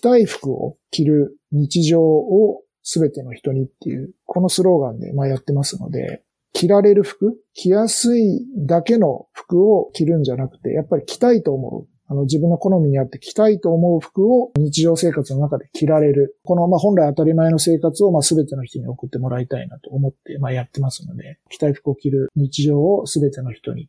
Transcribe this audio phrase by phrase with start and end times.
[0.00, 6.22] 着たい服を着る日常をすべての人にっていう、このスローガンでまあやってますので、
[6.54, 11.86] 着られる服、着やすいだけの服を着るんじゃなくて、やっぱり着たいと思う。
[12.08, 16.38] あの自分の好みにあって着たいと思う服を日常生活の中で着られる。
[16.44, 23.88] このまあ本来当たり前の生活をまあ全ての人に送ってもらいたいなと思ってまあやってますので、着たい服を着る日常を全ての人に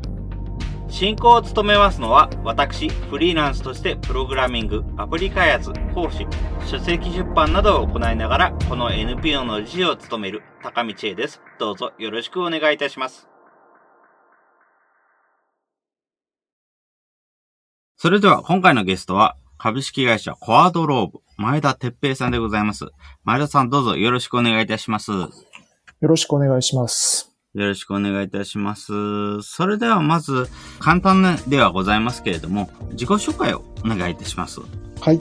[0.91, 6.27] 進行を務めますのは、私、フリーランスとしてプログラミング、アプリ開発、講師、
[6.67, 11.41] 書籍出版などを行いながら、この NPO の理事を務める高道恵です。
[11.59, 13.29] どうぞよろしくお願いいたします。
[17.95, 22.87] それでは今回のゲストは、株式会社コアドローブ、前田哲平さんでございます。
[23.23, 25.11] 前田さんどうぞよろしくお願いいたします。
[25.11, 25.29] よ
[26.01, 27.30] ろしくお願いします。
[27.53, 29.41] よろしくお願いいたします。
[29.41, 30.47] それではまず、
[30.79, 34.61] 簡単ではございますけれども、自己紹介をお願いいたします。
[35.01, 35.19] はい。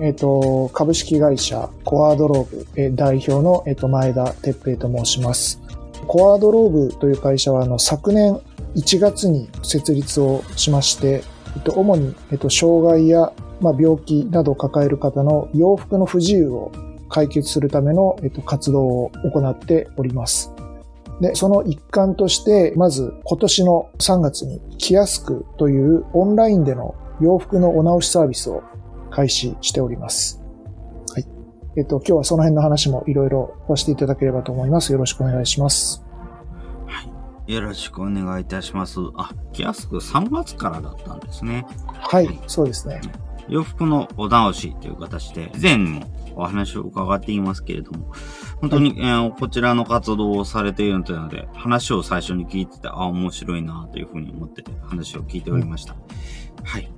[0.00, 5.60] えっ、ー、と、株式会社コアドローブ、代表の、えー、と前田哲平と申します。
[6.06, 8.40] コアドローブという会社はあの昨年
[8.74, 11.24] 1月に設立をしまして、
[11.56, 16.72] えっ、と、主に、えっ、と、障害や、まあ、病気などを抱える方の洋服の不自由を
[17.10, 20.55] 解決するための、えっと、活動を行っております。
[21.20, 28.62] で、その一環として、まず今年の3月に着やすくというオンラインでの洋服のお直しサービスを
[29.10, 30.42] 開始しております。
[31.14, 31.26] はい。
[31.76, 34.92] えっと、今日はその辺の話もいろいろさせていただければと思います。
[34.92, 36.04] よろしくお願いします。
[36.86, 37.08] は
[37.46, 37.52] い。
[37.54, 38.98] よろしくお願いいたします。
[39.16, 41.66] あ、着やすく3月からだったんですね。
[41.86, 43.00] はい、はい、そうですね。
[43.48, 46.02] 洋服のお直しという形で、以前も
[46.36, 48.12] お話を伺っていますけれども、
[48.60, 55.96] 本当に、えー、こちらの活動をされているというので、話を最初に聞いてて、あ、面白いなというふうに思ってて、話を聞いておりました。
[56.62, 56.90] はい。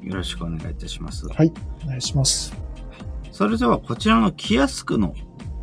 [0.00, 1.26] よろしくお願いいたします。
[1.28, 1.52] はい。
[1.84, 2.56] お願いします。
[3.32, 5.14] それでは、こちらのキヤスクの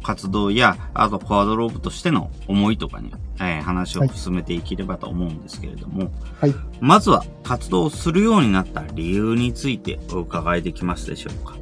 [0.04, 6.56] 活動や、あとコアドローブとしての思いとかに、えー、話を進めていければと思うんですけれども、はい。
[6.80, 11.56] まずは、活動するようになった理由についてお伺いできますでしょうか？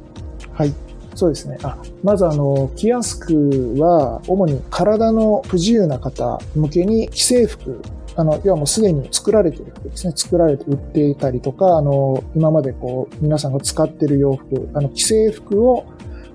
[0.54, 0.74] はい。
[1.14, 1.58] そうですね。
[1.62, 7.82] あ、まずあの、キアスクは、主に体の不自由な方向けに既製服、
[8.16, 10.12] あの、要はもうすでに作られてる服ですね。
[10.16, 15.84] 作られて売っていたりとか、あの、今までこう、皆さんが使ってる洋服、あの、既製服を、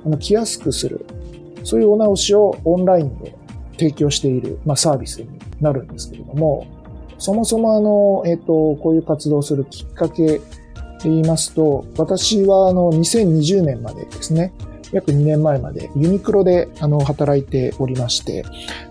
[0.06, 1.06] あの、着やすくする。
[1.64, 3.36] そういうお直しをオンラインで
[3.78, 5.28] 提供している、まあ、サービスに
[5.62, 6.68] なるんですけれども、
[7.18, 10.42] そもそもあの、えっ、ー、と、こういう活動をするきっかけ
[11.10, 14.54] 言いますと、私はあの2020年までですね、
[14.92, 18.46] 約2年前までユニクロであの働いておりまして、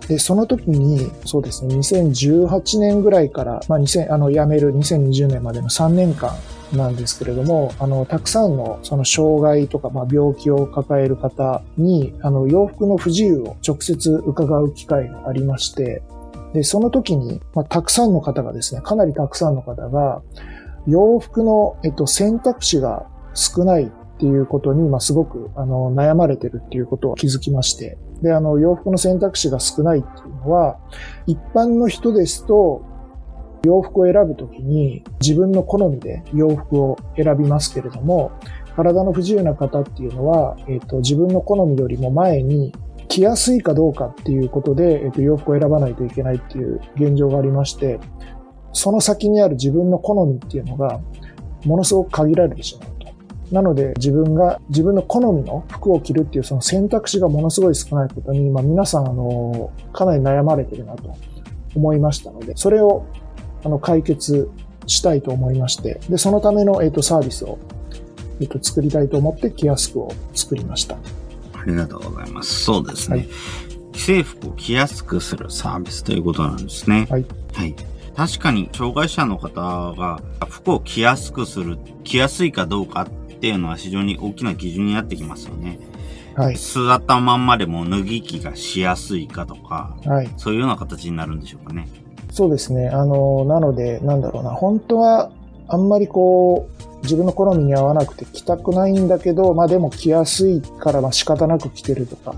[0.07, 6.35] で、その時に、そうですね、2018年ぐらいから、まあ、2000、あの、辞める2020年までの3年間
[6.73, 16.03] なんですけれども、あの、たくさんのその障害とか、まあ、病気を抱える方に、あの、洋服の不自由を直接伺う機会がありまして、
[16.53, 20.21] で、その時に、まあ、たくさんの方がですね、かなりたくさんの方が、
[20.87, 23.87] 洋服の、えっと、選択肢が少ないっ
[24.17, 27.97] ていうことに、まあ、すごく、あの、悩まれてるっていうことを気づきまして。
[28.21, 30.79] で、あの、洋服の選択肢が少ないっていうのは、
[31.27, 32.83] 一般の人ですと、
[33.65, 38.31] 洋服を選ぶときに自分の好みで洋服を選びますけれども、
[38.75, 42.73] 体の不自由な方っていうのは、えっ、と、自分の好みよりも前に
[43.07, 47.99] 着やすいかどうかっていうことで、えっ、と、洋服を選ばないといけないっていう現状がありまして、
[48.75, 50.99] その先にある自分の好みっていうのが、
[51.65, 53.07] ものすごく限られてしまうと。
[53.51, 61.15] なので、自分が、自分の好みの服を着るっていうその選択肢がものすごい少ないことに、まあ皆さん、あの、かなり悩まれてるなと
[61.73, 63.05] 思いましたので、それを、
[63.63, 64.49] あの、解決
[64.87, 67.57] したいと思いまして、で、そのための、えっ、と、サービスを、
[68.41, 70.95] えっ、と、作りたいと思って、キヤスクを作りました。
[71.53, 72.63] ありがとうございます。
[72.63, 73.17] そうですね。
[73.17, 73.27] はい、
[73.93, 77.07] 既製服を着やすくするサービスということなんですね。
[77.09, 77.25] はい。
[77.53, 77.75] はい。
[78.15, 83.09] 確かに障害者の方が服を着やすくする、着やすいかどうかっ
[83.39, 85.79] ていうのは非常に大きな基準になってきますよね。
[86.35, 86.55] はい。
[86.55, 90.29] 座ったまんまでも脱ぎ着がしやすいかとか、はい。
[90.37, 91.87] そういうような形になるんでしょうかね。
[92.31, 92.89] そうですね。
[92.89, 95.31] あの、なので、なんだろうな、本当は
[95.67, 102.33] あんまりこう、自分の好みに合わなくて着たくないんだけど、まあでも着やすいからまあ仕方なく着てるとか、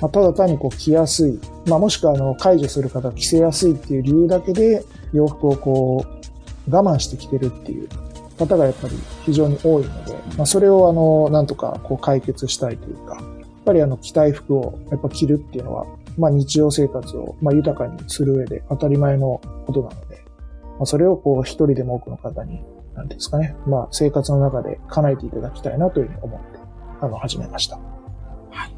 [0.00, 7.88] まあ、ただ単にこう着やすい、まあもしくはあの解除する方が着せやすいっていう理由だけで洋服をこう我慢して着てるっていう
[8.38, 13.24] 方がやっぱり非常に多いので、まあそれをあの、なんとかこう解決したいというか、やっ
[13.64, 15.86] ぱりあの着たい服をやっぱ着るっていうのは、
[16.18, 20.24] まあ日常生活をまあ豊かにする上で当たり前のことなので、
[20.78, 22.62] まあ、それをこう一人でも多くの方に
[22.94, 26.58] なんですかね、まあ、生活の中で叶えていただきたいなというふうに思って、
[27.00, 27.76] あの、始めました。
[27.76, 27.82] は
[28.66, 28.76] い。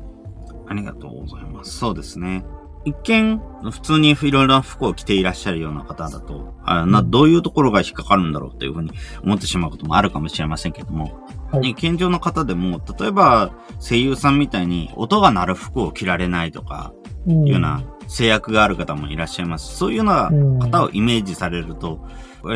[0.69, 1.79] ありがとうございます。
[1.79, 2.45] そうですね。
[2.85, 3.41] 一見、
[3.71, 8.91] 普通にいろいろな服を着ていらっしゃるような方だと、あな、どういうところが引っかかるんだろうというふうに
[9.23, 16.93] 思ってしまうこともあるかもしれませんけども、はい、健常の方でも、例えば声優さんみたいに音が鳴る服を着られないとか、
[17.27, 19.77] いうような制約がある方もいらっしゃいます。
[19.77, 22.01] そういうような方をイメージされると、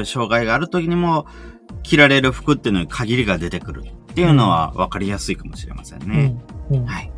[0.05, 1.26] 障害がある時にも
[1.82, 6.37] 着られる服っていうのに限りが出てくるっていうのは分かりやすいかもしれませんね。
[6.87, 7.12] はい。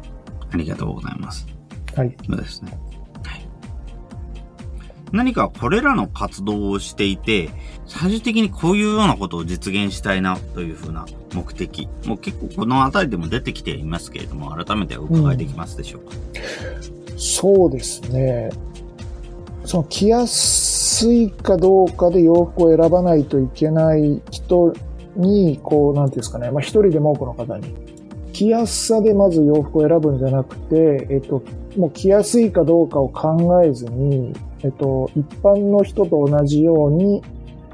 [0.53, 1.47] ありがとうございます。
[1.97, 2.15] はい。
[2.29, 2.79] そうですね。
[5.13, 7.51] 何かこれらの活動をしていて、
[7.87, 16.15] 最終的にこういうようなことを実現したいなというふうな目的、もう結構この辺りでも出てきていますけれども、改めてお伺いできますでしょうか？
[17.13, 18.51] うん、そうですね。
[19.65, 24.75] その着やすいかどうかで洋服を選ばないといけない人
[25.17, 27.75] に、こう、なんていうんですかね、まあ一人でも多くの方に、
[28.33, 31.43] 着やすさでまず洋服を選ぶんじゃなくて、えっと、
[31.77, 34.33] もう着やすいかどうかを考えずに、
[34.63, 37.23] えっと、一般の人と同じように、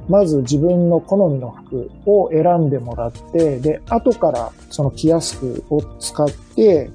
[0.09, 6.91] まず自分の好みの服を選んでもらって、で、後からその着やすくを使って、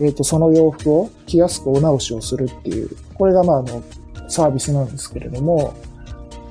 [0.00, 3.82] えっと、その洋服を着やすくお直しをするっていう、これがまあ、あの、
[4.28, 5.74] サービスなんですけれども、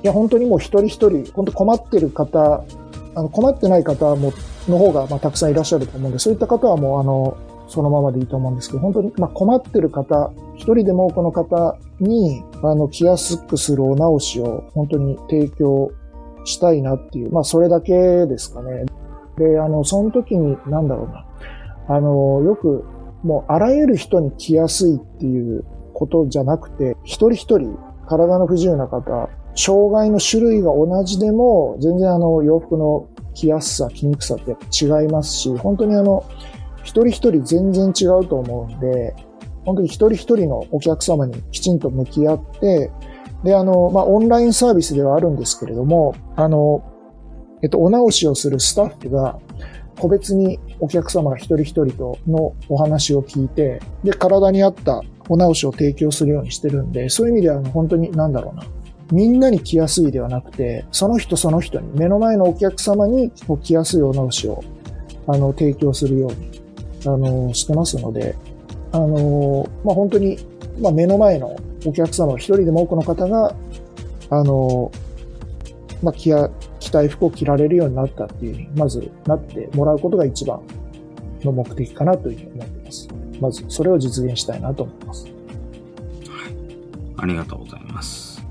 [0.02, 2.64] いや、本当にもう一人一人、本当困ってる方、
[3.16, 4.32] あの困ってない方も、
[4.68, 7.36] の方がまあたくさんいらっしゃると思うんで、そういった方はもうあの、
[7.74, 15.90] そのままでいいと思うんですけど、本当にま困ってる方、一人でも多くの方に、あの、着やすくするお直しを本当に提供
[16.44, 18.84] したいなっていう、まあそれだけですかね。
[19.38, 21.26] で、あの、その時に、なんだろうな。
[21.88, 22.84] あの、よく、
[23.24, 27.76] もうあらゆる人に着やすいっていうことじゃなくて、一人一人
[28.06, 36.24] 体の不自由な方、障害の種類が同じでも、全然あの洋服の着やすさ、着にくさって違いますし、本当にあの、
[37.02, 39.14] 人一人全然違うと思うんで、
[39.64, 42.90] 本当に一人一人のお客様にきちんと向き合って、
[43.44, 46.82] で、あの、まあ、オンラインサービスではあるんですけれども、あの、
[47.62, 49.38] えっと、お直しをするスタッフが、
[49.98, 58.64] 個別にお客様が一人一人とのお話を聞いて、で、体に合ったお直しを提供するようにしてるんで、そういう意味では本当になんだろうな。
[59.12, 63.30] みんなに着やすいではなくて、その人その人に、目の前のお客様に
[63.62, 64.62] 着やすいお直しを、
[65.26, 66.63] あの、提供するように、
[67.06, 68.34] あの、してますので、
[68.92, 70.38] あの、まあ、本当に、
[70.80, 73.54] まあ、目の前のお客様、一人でも多くの方が、
[74.30, 74.90] あの、
[76.02, 80.60] まあ、着や、着たい服を着られるようになったっていうまずなってもらうことが一番
[81.42, 83.08] の目的かなというふうに思っています。
[83.40, 85.24] まずそれを実現したいなと思います。
[85.24, 85.34] はい。
[87.16, 88.44] ありがとうございます。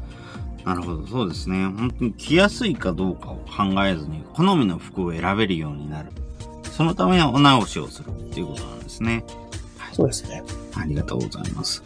[0.65, 1.65] なるほど、そうですね。
[1.65, 6.09] 本当に着やすいかどうかを考えずに、好みの服を選べるようになる。
[6.75, 9.23] そのためにお直しをするっていうことなんですね。
[9.77, 10.43] はい、そうですね。
[10.75, 11.83] ありがとうございます。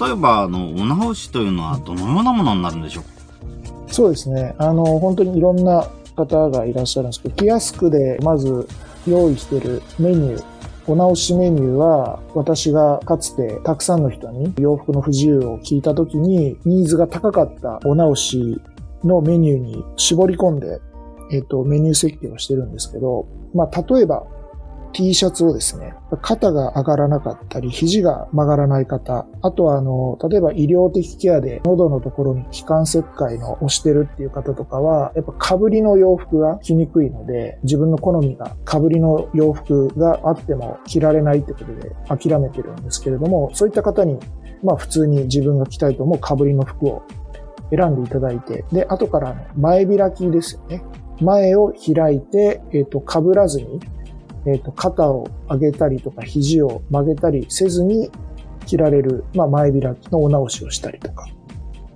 [0.00, 3.02] 例えば、あの、お直しというのはどのようなものになるんでしょう？
[3.88, 4.54] かそうですね。
[4.58, 8.68] あの、本当にいろんな方がいらっしゃるんですけど、着やすくで、まず
[9.08, 10.44] 用意しているメニュー、
[10.86, 18.60] お直しメニューは、私がかつてたくさんの人に洋服の不自由を聞いた時に、ニーズが高かったお直し
[19.04, 20.80] のメニューに絞り込んで、
[21.30, 24.26] えっ、と、メニュー設計をしてるんですけど、まあ、例えば、
[24.92, 44.18] T シャツをですね、肩が上がらなかったり、肘が曲がらない方、あとはあの、例えば医療的ケアで喉のところに気管切開の押してるっていう方とかは、やっぱ被りの洋服が着にくいので、自分の好みが被りの洋服があっても着られないってことで諦めてるんですけれども、そういった方に、
[44.62, 47.02] まあ普通に自分が着たいと思う被りの服を
[47.70, 50.82] 選んでいただいて、で、後から前開きですよね。
[51.20, 53.80] 前を開いて、えっ、ー、と、被らずに
[54.46, 58.10] えっ、ー、と、肩を上げたりとか肘を曲げたりせずに
[58.66, 61.28] 切られる、まあ、前開きのお直しをしたりとか。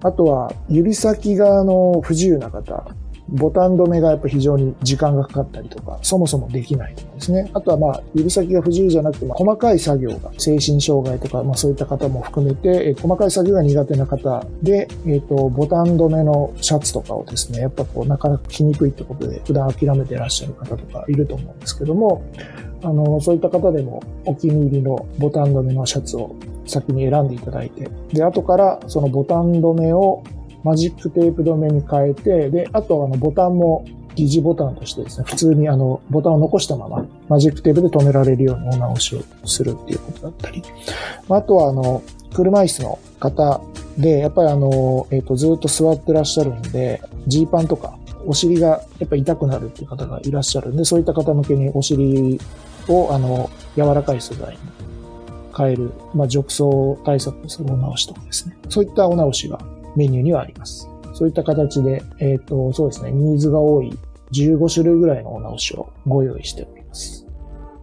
[0.03, 2.95] あとは、指先があの不自由な方
[3.33, 7.51] ボタン止めがやっぱ非常に時間がかかったりとか、そもそもできないとかですね。
[7.55, 22.23] あとはまあ、指先が不自由じゃなくて、まあ、細かい作業が、精神障害とか、まあそういった方も含めて、え細かい作業が苦手な方で、えっ、ー、と、ボタン止めのシャツとかをですね、やっぱこう、なかなか着にくいってことで、普段諦めてらっしゃる方とかいると思うんですけども、
[22.85, 26.37] あの、そういった方でもお気に入りのボタン止めのシャツを
[26.67, 30.23] 先に選んでいただいて、で、後からそのボタン止めを
[30.65, 40.63] マジックテープ止めに変えて、で、あとあのボタンも疑似ボタンとしてですね、普通にあのボタンを残したままマジックテープで止められるようなお直しをするっていうことだったり、
[41.29, 42.03] あとはあの、
[42.35, 43.61] 車椅子の方
[43.99, 52.41] で、やっぱりあの、えっ、ー、と、ずっと座ってらっしゃるんで、ジーパンとかお尻がやっぱ痛くなるっていう方がいらっしゃるんで、そういった方向けにお尻
[52.89, 54.59] をあの、柔らかい素材に
[55.57, 58.57] 変える、まあ、褥瘡対策をするお直しとかですね。
[58.69, 59.59] そういったお直しが
[59.97, 60.89] メニューにはあります。
[61.15, 63.97] そういった形で、えっ、ー、と、そうですね、ニーズが多い
[64.33, 67.27] 15種類ぐらいのお直しをご用意しております。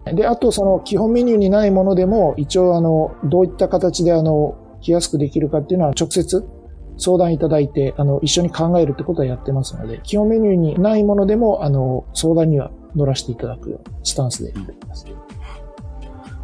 [0.04, 6.44] で、あとその基本メニューにないものでも、一応あの、どういった形であの、着やすくできるかっていうのは直接
[6.98, 15.06] 相談いただいて、あの、一緒に考えるってことはやってますので、基本メニューにないものでも、あの、相談には乗らせていただくようなスタンスでやっております。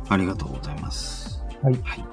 [0.09, 1.26] ありがとうございます。
[1.63, 1.75] はい。
[1.83, 2.05] はい。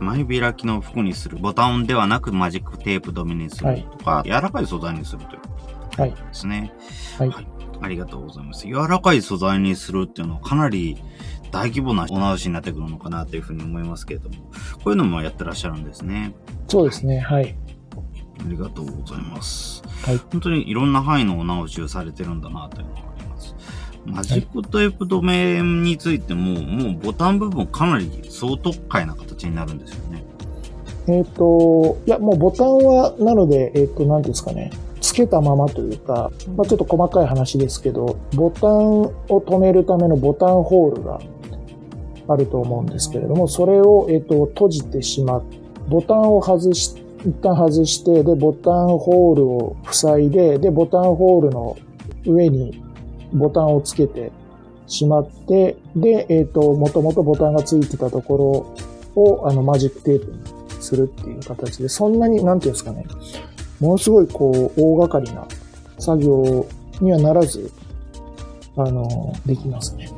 [0.00, 1.38] 前開きの服にする。
[1.38, 5.48] ボタンではなくマジックテープ止めにするとか、はい、柔らかい素材にするというこ
[5.96, 6.72] とですね。
[7.18, 7.28] はい。
[7.28, 7.46] はい。
[7.80, 8.66] ありがとうございます。
[8.66, 11.02] 柔らかい素材にするっていうのはかなり
[11.50, 16.34] 大規模なお直しになってくるのかなというふうに思いますけれども、こういうのもやってらっしゃるんですね。
[16.68, 17.18] そうですね。
[17.18, 17.56] はい。
[18.40, 19.82] ありがとうございます。
[20.04, 20.16] はい。
[20.30, 23.11] 本当にいろんな範囲のお直しをされてるんだなというのがあります。
[24.06, 30.24] マジックテープ止めについても、もうボタン部分かなり総特快な形になるんですよね。
[31.08, 41.20] えっ、ー、と、いや、もうボタンは、なので、えっ、ー、と、なんですかね、つけたままというか、まあ、ちょっと細かい話ですけど、ボタンを止めるためのボタンホールが
[42.28, 45.42] あると思うんですけれども、それを、えっ、ー、と、閉じてしまっ
[45.88, 46.94] ボタンを外し、
[47.24, 51.76] 一旦外して、で、ボタンホールを塞いで、で、ボタンホールの
[52.26, 52.82] 上に
[53.32, 54.32] ボタンをつけて
[54.86, 58.74] しまって、で、えっ、ー、と、もともとボタンがついてたとこ
[59.16, 63.06] ろを、あの、マジックテープにするっていう形で、そんなに、なんていうんですかね、
[63.80, 65.46] ものすごい、こう、大掛かりな
[65.98, 66.66] 作業
[67.00, 67.70] にはならず、
[68.76, 70.10] あの、できますね。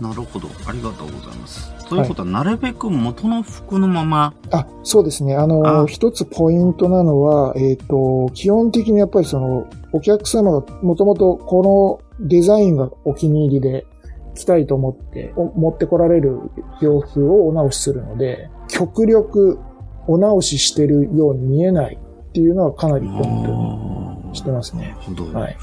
[0.00, 0.48] なるほど。
[0.66, 1.72] ありがとうございます。
[1.88, 4.34] ということは、なるべく元の服のまま。
[4.50, 5.34] あ、そうですね。
[5.34, 13.86] あの、一つポイントなのは、えっ、ー、と、基本的にやっぱりその、お客様がもともとこのデザインがお気に入りで
[14.34, 16.38] 着たいと思って、持ってこられる
[16.80, 19.58] 洋服をお直しするので、極力
[20.06, 21.98] お直ししてるように見えない
[22.28, 24.96] っていうのはかなりポイントにしてますね。
[25.32, 25.56] はい。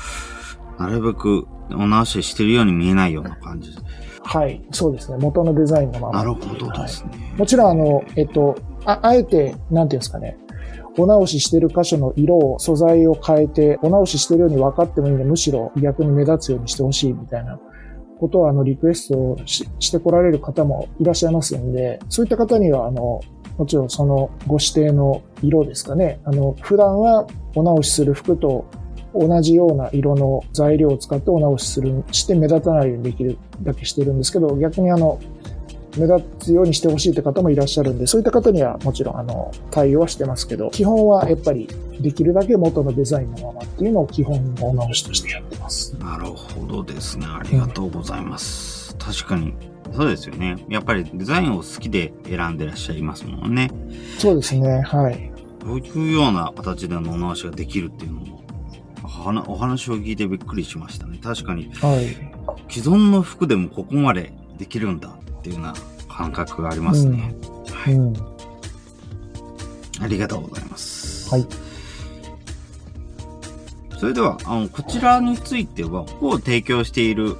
[0.79, 3.71] なるべくお直ししてるように見えないような感じ
[4.23, 5.17] はい、そうですね。
[5.19, 6.17] 元のデザインのまま。
[6.17, 7.11] なるほどですね。
[7.11, 10.37] はい、もちろん、あの、えっと、あ、あえて、なんていうんですかね。
[10.97, 17.59] お直ししてる箇所の色を、素材を変えて、お直ししてるように分かってもいいんで、むしろ逆に目立つようにしてほしいみたいな
[18.19, 23.21] ことを、あの、リクエストをししてこられる方もいらっしゃいますんで、そういった方には、あの、
[23.57, 26.19] もちろんそのご指定の色ですかね。
[26.23, 27.25] あの、普段は
[27.55, 28.65] お直しする服と
[29.13, 35.19] 同じような色の材料を使ってお直しする、して目立たないようにできるだけしてるんですけど、逆にあの、
[35.97, 41.67] 目立つようにしてほしいって方もいらっしゃるんで、そういった方にはもちろんあの、対応はしてますけど、基本はやっぱり
[41.99, 45.95] できるだけ元のデザインのままっていうのを基本のお直しとしてやってます。
[45.97, 47.25] なるほどですね。
[47.27, 48.93] ありがとうございます。
[48.93, 49.53] うん、確かに。
[49.93, 50.57] そうですよね。
[50.67, 53.69] やっぱりデザインを好きで選んでらっしゃいますもんね。
[54.17, 54.81] そうですね。
[54.81, 55.31] はい。
[55.63, 58.35] こういうような形でのお直しができるっていうのも
[59.47, 61.19] お話を聞いてびっくりしましたね。
[61.23, 62.07] 確かに、はい、
[62.71, 65.75] 既存の服でもここまでできるんだっていうような
[66.09, 67.35] 感覚がありますね。
[67.67, 68.13] うん、はい、うん、
[70.01, 71.29] ありがとうございます。
[71.29, 71.45] はい。
[73.99, 77.37] それでは、あの、こちらについては、服を提供している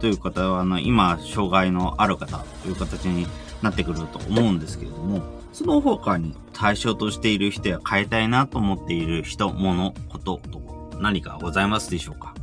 [0.00, 3.26] という方は、あの、今、障害のある方という形に
[3.60, 5.20] なってくると思うんですけれども、
[5.52, 12.34] その他に対象としている人や変えたいなと思っている人、物、ことと何かございますでしょうか？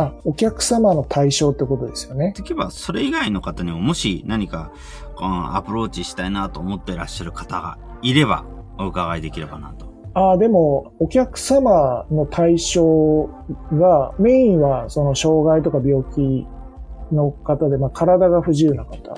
[0.00, 2.32] あ、お客様の対象ってことですよね。
[2.36, 4.72] できれば、それ以外の方にももし何か、
[5.18, 8.44] うん、アプローチしたいなと思っていらっしゃる方がいれば、
[8.78, 9.90] お伺いできればなと。
[10.14, 13.28] ああ、でも、お客様の対象
[13.72, 16.46] が、メインはその障害とか病気
[17.12, 19.14] の方で、まあ、体が不自由な方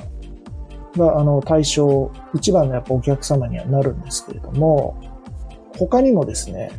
[0.97, 4.97] が、あの、対象、一番のやっぱお客様にはなるんですけれども、
[5.79, 6.71] 他にもですね、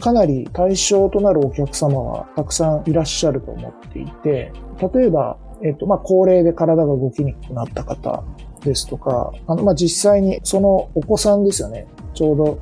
[0.00, 4.52] かなり対象となるお客様はたくさんいらっしゃると思っていて、
[4.94, 8.24] 例えば、えっと、まあ、高齢で体が動きにくくなった方
[8.64, 11.86] ですとか、あの、まあ、実際にそのお子さんですよね。
[12.14, 12.58] ちょうど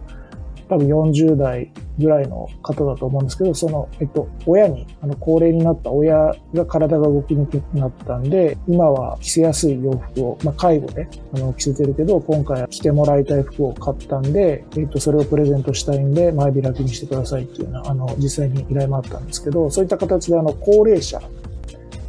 [0.72, 21.20] 多分40代ぐらいの方だと思うんですけど、その、えっと、親に、あの、高齢になった親が体が動きにくくなったんで、今は着せやすい洋服を、まあ、介護で、あの、着せてるけど、今回は着てもらいたい服を買ったんで、えっと、それをプレゼントしたいんで、前開きにしてくださいっていうような、あの、実際に依頼もあったんですけど、そういった形で、あの、高齢者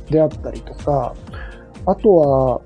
[0.10, 1.14] であったりとか、
[1.86, 2.62] あとは、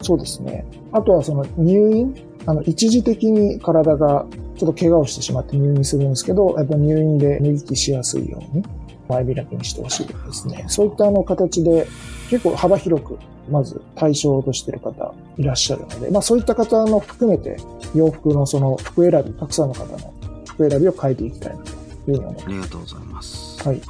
[0.00, 0.64] そうですね。
[0.90, 2.14] あとはその入院
[2.46, 8.64] あの、一時的に体がちょっと怪我をしてしまって入院するんですけど、やっぱ入院で脱ぎ着しやすいように
[9.08, 10.64] 前開きにしてほしいですね。
[10.68, 11.86] そういったあの形で
[12.30, 13.18] 結構幅広く
[13.50, 17.58] まず対象としている方いらっしゃるので、まあそういった方の含めて
[17.94, 20.14] 洋服のその服選び、たくさんの方の
[20.46, 22.46] 服選びを変えていきたいなというふうに思います。
[22.46, 23.68] ありがとうございます。
[23.68, 23.80] はい。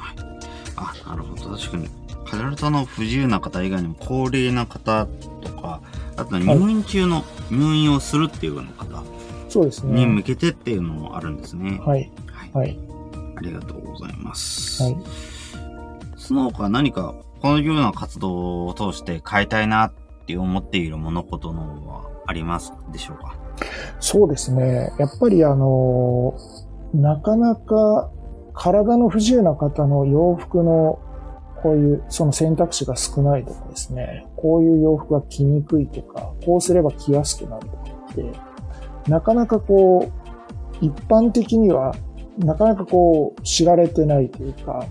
[0.75, 1.55] あ、なるほど。
[1.57, 1.87] 確かに、
[2.25, 5.07] 体の不自由な方以外にも、高齢な方
[5.41, 5.81] とか、
[6.17, 9.03] あと入院中の入院をするっていうような方
[9.55, 9.93] そうですね。
[9.93, 11.79] に向けてっていうのもあるんですね。
[11.85, 12.11] はい。
[12.27, 12.51] はい。
[12.53, 12.77] はい。
[13.37, 14.83] ありがとうございます。
[14.83, 14.97] はい。
[16.17, 19.93] その他何か、このような活動を通して変えたいなっ
[20.25, 23.37] て思っている物事のはありますでしょうか？
[24.01, 24.91] そうですね。
[24.99, 26.37] やっぱりあの、
[26.93, 28.11] なかなか
[28.53, 30.99] 体の不自由な方の洋服の
[31.63, 38.54] こういうその選択肢が少ないとかですね、こういう洋服が着にくいとか、こうすれば着やすくなるとかって、
[39.07, 40.11] なかなかこ
[40.81, 41.95] う、一般的には
[42.37, 44.85] なかなかこう知られてないというか、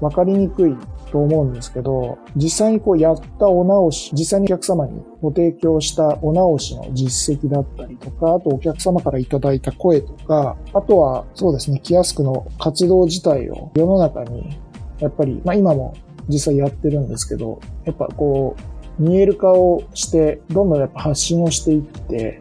[0.00, 0.76] わかりにくい
[1.12, 14.58] と思うんですけど、実際にこうやったお直し、実際にお客様にご提供したお直しの実績だったりとか、あとお客様からいただいた声とか、あとはそうですね、キヤスクの活動自体を世の中に、
[14.98, 15.94] やっぱり、まあ今も
[16.28, 18.56] 実際やってるんですけど、やっぱこ
[18.98, 22.40] う、見える化をして、どんどんやっぱ発信をしていって、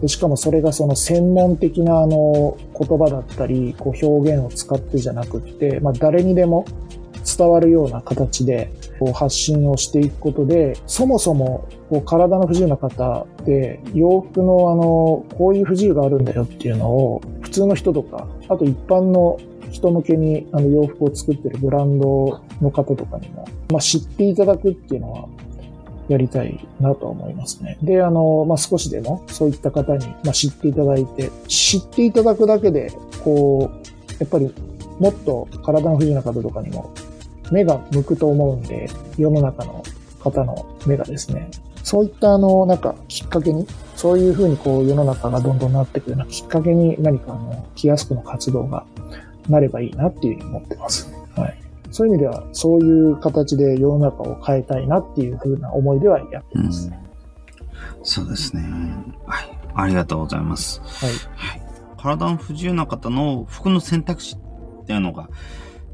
[0.00, 6.64] でしかもそれがその専門的なあの言葉だったり、こう表現を使ってじゃなくって、まあ誰にでも
[7.38, 19.38] 伝わるような形でこう発信をしていくことで、そもそもこう体の不自由な方って洋服のあの、こういう不自由があるんだよっていうのを普通の人とか、あと一般の
[19.70, 25.28] 人向けにあの洋服を作ってるブランドの方とかにも、まあ、知っていただくっていうのは
[26.08, 27.78] やりたいなと思いますね。
[27.82, 32.92] で、あの、まあ、少しでもそういった方に、まあ、知っていただいて、知っていただくだけで、
[33.24, 34.52] こう、やっぱり
[34.98, 36.92] もっと体の不自由な方とかにも
[37.50, 38.88] 目が向くと思うんで、
[39.18, 39.82] 世の中の
[40.20, 41.50] 方の目がですね、
[41.82, 48.84] そういったあの、なんかきっかけに、そういうふうにこう世の中がどんどんなっていくようなきっかけに何かあの、キヤスクの活動が
[49.48, 51.10] なればいいなっていうふうに思ってます。
[51.36, 51.65] はい。
[51.96, 57.02] そういう意味では、そういう形で世の中を変えたいなっていうふうな思いではやってますね。
[58.02, 58.62] そうですね。
[59.24, 59.58] はい。
[59.74, 60.82] ありがとうございます。
[60.82, 61.10] はい。
[61.36, 61.62] はい。
[61.96, 65.30] 体の不自由な方の服の選択肢っていうのが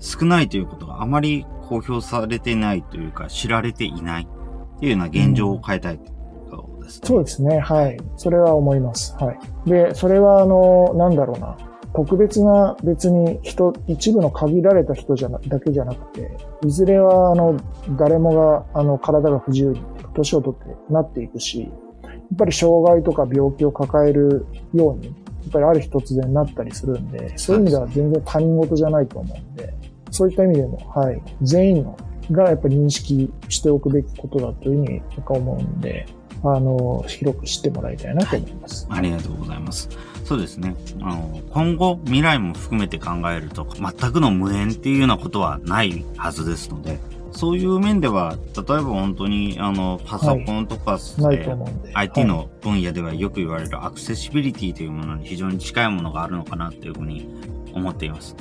[0.01, 7.07] 少ないということがあまり公表されていないというか知られていないっていうような現状を変えたいということですね。
[7.07, 7.61] そうですね。
[7.61, 7.97] はい。
[8.17, 9.15] それは思います。
[9.21, 9.71] はい。
[9.71, 11.57] で、それはあの、なんだろうな。
[11.95, 17.57] 特別な別に人、一部の限られた人じゃな、だけじゃなくて、いずれはあの、
[17.99, 19.83] 誰もがあの、体が不自由に、
[20.15, 21.71] 年を取ってなっていくし、
[22.03, 25.13] やっぱり障害とか病気を抱えるように、や
[25.49, 29.75] っぱりある日突然なったりするんで、そういう意味では全然他人事じゃないと思うんで、
[30.11, 31.97] そういった意味でも、はい、全員の
[32.31, 36.07] がやっぱり認識しておくべきことだというふうに僕は思うんで、
[36.45, 38.87] あの、広く知ってもらいたいなと思います。
[38.91, 39.89] ありがとうございます。
[40.33, 40.75] そうですね。
[41.03, 46.99] あの、今後、未来も含めて考えると、全くの無縁っていうようなことはないはずですので、
[47.33, 51.91] そういう面では、例えば本当に、あの、パソコンとか、ないと思うんで。
[51.93, 57.29] IT の分野ではよく言われるアクセシビリティというものに非常に近いものがあるのかなというふうに
[57.73, 58.37] 思っています。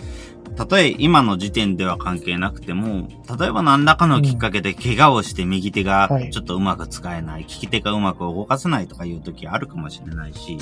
[0.56, 3.08] たとえ今の時点では関係なくても、
[3.40, 6.30] 例えば何らかのきっかけで怪我をして右手がはい。
[6.30, 10.58] ちょっとうまく使えない、利き手がうまく動かせないとかいう時あるかもしれないし、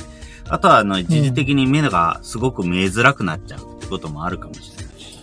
[0.48, 5.20] あとはあの一時的に目がすごく見えづらくなっちゃうってこともあるかもしれないし、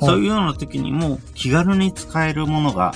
[0.00, 0.06] はい。
[0.06, 2.92] そういうような時にも気軽に使えるものが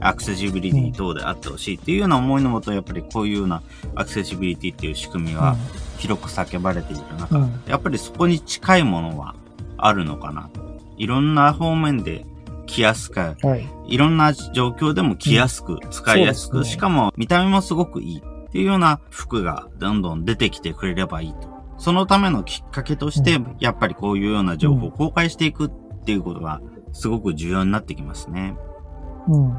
[0.00, 3.62] アクセシビリティ等であってほしいっていうような思いのもと、やっぱりこういうような
[3.96, 5.56] アクセシビリティっていう仕組みは
[5.98, 9.34] 広く叫ばれている中、やっぱりそこに近いものは
[9.78, 10.50] あるのかな。
[10.96, 12.26] いろんな方面で
[12.66, 13.68] 着やすく、はい。
[13.86, 25.70] いろんな状況でも着やすく、使いやすく、ねしかも見た目もすごくいいっていうような服がどんどん出てきてくれればいいとそのためのきっかけとして、やっぱりこういうような情報を公開していくっ
[26.04, 26.60] ていうことが、
[26.92, 28.56] すごく重要になってきますね。
[29.28, 29.56] うん。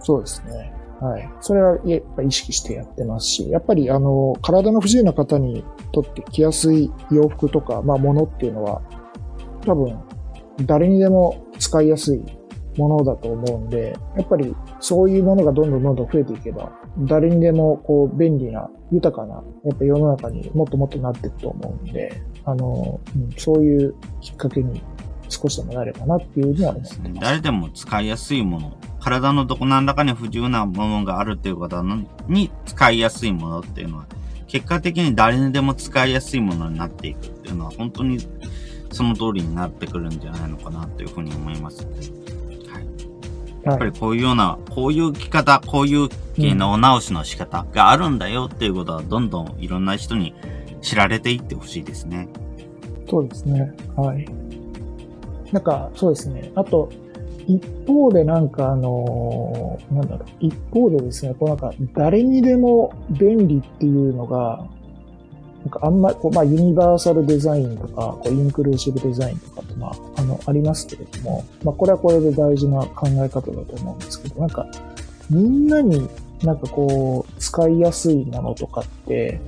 [0.00, 0.72] そうですね。
[1.00, 1.28] はい。
[1.40, 8.80] それはやっぱ意識してやってますし、やっぱりあの、体の不自由な方にとって着やすい洋服とか、まあ物っていうのは、
[9.68, 9.98] 多分、
[10.64, 12.22] 誰にでも使いやすい
[12.78, 24.80] ものだと思うんで、やっぱりそういうものがどんどんどんどん増えていけば、誰にでもこう便利な、豊かな、やっぱ世の中にもっともっとなっていくと思うんで、あの、うん、そういうきっかけに
[25.28, 27.20] 少しでもなればなっていうふうには思ってます。
[27.20, 31.82] 誰でも使いやすいもの、体のどこ何らかに不自由なものがあるっていう方
[32.28, 34.06] に使いやすいものっていうのは、
[34.46, 38.18] 結果的に誰にでも使いやすいものになっていくっていうのは、本当に
[38.90, 41.86] その通りになってくるんじゃないのかなというふうに思います。
[41.86, 42.86] はい。
[43.64, 50.34] やっぱりこういうような、こういう着方、こういう系のお直しの仕方があるんだよっていうことは、どんどんいろんな人に
[50.80, 52.28] 知られていってほしいですね。
[53.08, 53.74] そうですね。
[53.96, 54.26] はい。
[55.52, 56.52] なんか、そうですね。
[56.54, 56.90] あと、
[57.48, 64.66] 一方でなんかあのー、なんだろう、一方でですね、こうなんか誰にでも便利っていうのが、
[65.68, 74.66] なんかあんま、こう、まあ、ユニバーサルデザインとか、こう、インクルーシブデザインとかって、まあ、あの、ありますけれども、まあ、これはこれで大事な考え方だと思うんですけど、なんか、
[75.28, 76.08] みんなに
[76.42, 79.40] なんかこう、使いやすいものとかって、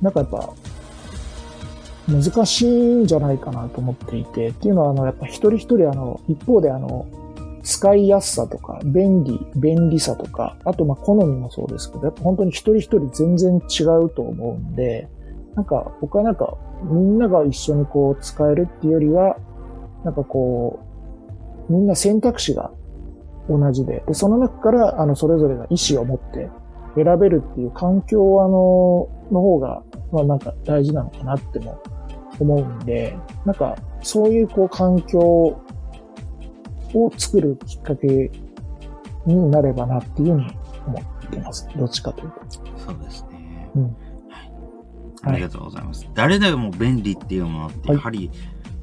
[0.00, 0.50] なんかやっぱ、
[2.08, 7.06] 難しいんじゃないかなと思っていて、っていうのは、あの、やっぱ一人一人、あの、一方であの、
[7.62, 15.08] 使いやすさとか、便利、便利さとか、あと、まあ、好みもそうですけど、やっぱ本当に一人一人全然違うと思うんで、
[15.54, 19.36] なんか、僕はなんか、みんなが一緒にこう使えるっていうよりは、
[20.04, 20.80] なんかこ
[21.68, 22.70] う、みんな選択肢が
[23.48, 26.50] 同じで、で、その中から、あの、それぞれが意思を持って
[26.94, 29.82] 選べるっていう環境は、あの、の方が、
[30.12, 31.80] まあなんか大事なのかなっても
[32.38, 35.60] 思うんで、なんか、そういうこう環境を
[37.16, 38.30] 作るきっかけ
[39.26, 40.46] になればなっていうふうに
[40.86, 41.68] 思ってます。
[41.76, 42.40] どっちかというと。
[42.76, 43.70] そうですね。
[43.76, 43.96] うん。
[45.22, 46.04] ありがとうございます。
[46.04, 48.30] はい、誰でも便利っていうものってやはり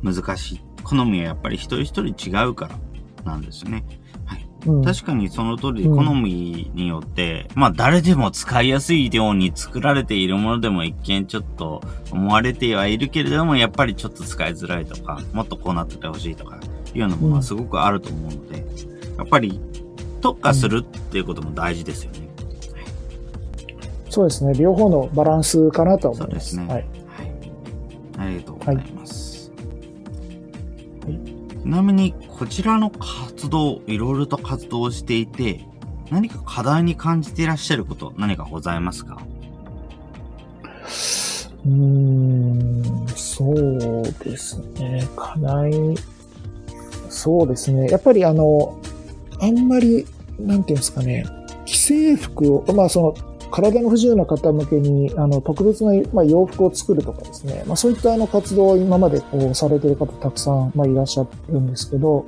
[0.04, 0.56] 難しい。
[0.56, 2.78] はい、好みはやっぱり一人一人違うから
[3.32, 3.86] なんですね。
[4.26, 4.48] はい。
[4.66, 16.60] うん、確かにその通り、好みによって、うん、まあ誰でも使いやすいように作られているものでも一見ちょっと思われてはいるけれども、やっぱりちょっと使いづらいとか、もっとこうなっててほしいとか、
[16.94, 18.66] いうようなものはすごくあると思うので、
[19.18, 19.60] やっぱり
[20.22, 22.27] 特化するっていうことも大事ですよね。
[24.10, 24.54] そうですね。
[24.54, 26.56] 両方のバランスかなと思います。
[26.56, 26.74] そうですね。
[26.74, 26.86] はい。
[27.08, 27.32] はい。
[28.18, 29.52] ありがとうございます。
[31.04, 31.20] はい、
[31.62, 35.66] ちなみに、こちらの活動、いろいろと活動していて、
[36.10, 39.22] 何か課題に感じていらっしゃること、何かございますか？
[41.66, 45.06] うーん、そうですね。
[45.18, 45.74] 課題、
[47.10, 47.90] そうですね。
[47.90, 48.80] やっぱりあの、
[49.42, 50.06] あんまり、
[50.40, 51.26] なんていうんですかね、
[51.66, 53.14] 既製服を、まあその、
[53.52, 62.26] 体の不自由な方向けにあの特別な、まあ、洋服を作るとかですね、まあ、そういったあの活動を今までこうされてる方たくさん、まあ、いらっしゃるんですけど、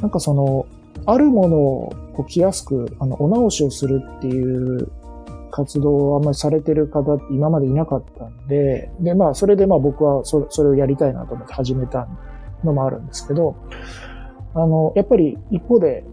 [0.00, 0.66] なんかその、
[1.06, 4.90] あるものをこう着やすく、あの、お直しをするっていう
[5.50, 12.08] 活動をあんまりされてる方って今までいなかったんで、で、まあ、それでまあ僕はそそれをやりたいなと思って始めた
[12.64, 13.56] のもあるんですけど、
[14.54, 16.04] あの、やっぱり一方で、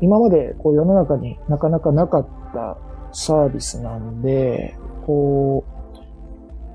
[0.00, 2.76] 今までこう世の中になかなかなかった
[3.16, 4.76] サービスなんで、
[5.06, 5.64] こ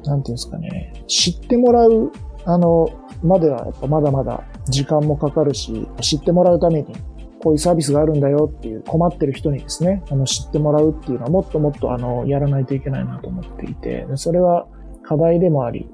[0.04, 2.12] う、なんていうんですかね、知ってもらう、
[2.46, 2.90] あの、
[3.22, 6.96] まではやっぱまだまだ時間もかかるし、知ってもらうために、
[7.44, 14.66] こういうサービスがあるんだよっていう困ってる人にですね、あの、知ってもらうっていうのはもっともっとあの、やらないといけないなと思っていて、それは
[15.04, 15.88] 課題でもあり、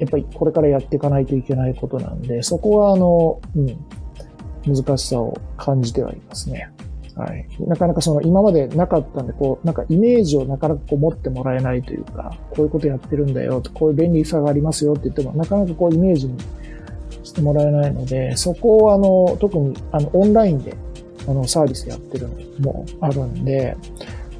[0.00, 6.72] やっぱりこれからやっていかないといけないことなんで、そこはあの、うん、難しさを感じてはいますね。
[7.16, 7.46] はい。
[7.60, 16.38] なかなかその今までなかったんで、こう、なんかイメージをなかなかこう持ってもらえないというか、こういうことやってるんだよ、こういう便利さがありますよって言っても、なかなかこうイメージに
[17.22, 20.74] してもらえないので、そこをあの、特にあの、オンラインで
[21.28, 22.28] あの、サービスやってる
[22.60, 23.76] のもあるんで、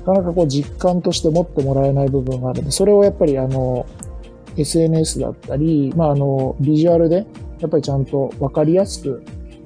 [0.07, 3.87] なかなかこう実感として持ってもらえない部分があるんで、それをやっぱりあの、
[4.57, 7.27] SNS だったり、まああの、ビジュアルで、
[7.61, 9.23] やっぱりちゃんとわかりやすく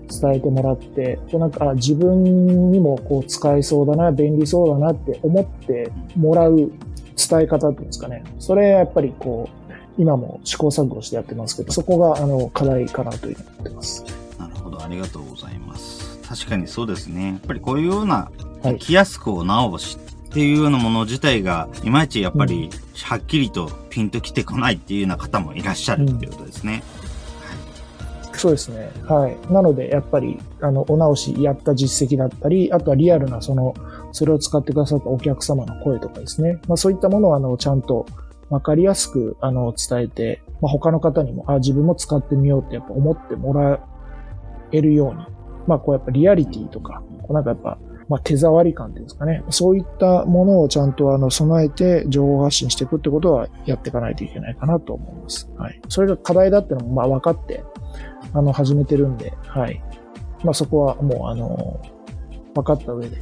[0.09, 8.25] 伝えてもらって、なんか、自分にもこう使えそうだな、便利そうだなって思ってもらう伝え方っていうんですかね。
[8.39, 9.59] それやっぱりこう、
[9.99, 14.05] 今も試行錯誤してやってますけど、そこがあの課題かなというふうに思ってます。
[14.39, 16.19] なるほど、ありがとうございます。
[16.27, 17.27] 確かにそうですね。
[17.27, 18.31] やっぱりこういうような、
[18.79, 22.71] 着やすくお直しっていうようなもの自体が、いまいちやっぱり、
[23.03, 26.83] はっきりとピンときてこないっていうような方もいらっしゃるっていうことですね。
[26.97, 26.98] うん、
[28.39, 28.91] そうですね。
[29.05, 29.53] はい。
[29.53, 33.75] なので、やっぱり、あの、お直しやった実績だったり、あとはリアルな、その、
[34.13, 36.61] それを使ってくださったお客様の声とかですね。
[36.69, 38.07] まあそういったものを、あの、ちゃんと、
[38.51, 43.81] わかりやすく、あの、伝えて、まあ、他の方にも、あ、自分も使ってみようってやっぱ思ってもら
[44.73, 45.27] えるように、
[45.67, 49.45] まあ、こうやっぱリアリティとか、こうなんかやっぱ、まあ、手触り感っていうんですかね。
[49.51, 55.51] そういったものをちゃんとあの、備えて情報発信していくってことはやっていかないといけないかなと思います。
[55.59, 55.81] はい。
[55.89, 57.63] それが課題だってのも、まあ、分かって、
[58.33, 59.83] あの、始めてるんで、はい。
[60.45, 61.81] まあ、そこはもう、あの、
[62.55, 63.17] 分かった上で、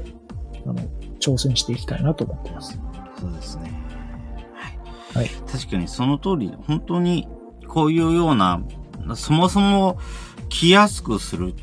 [0.66, 0.76] あの、
[1.20, 2.78] 挑戦していきたいなと思ってます。
[3.18, 3.72] そうですね。
[5.14, 5.28] はい。
[5.50, 7.26] 確かにその通り、本当に
[7.66, 8.60] こういうような、
[9.14, 9.98] そもそも
[10.48, 11.54] 来やすくする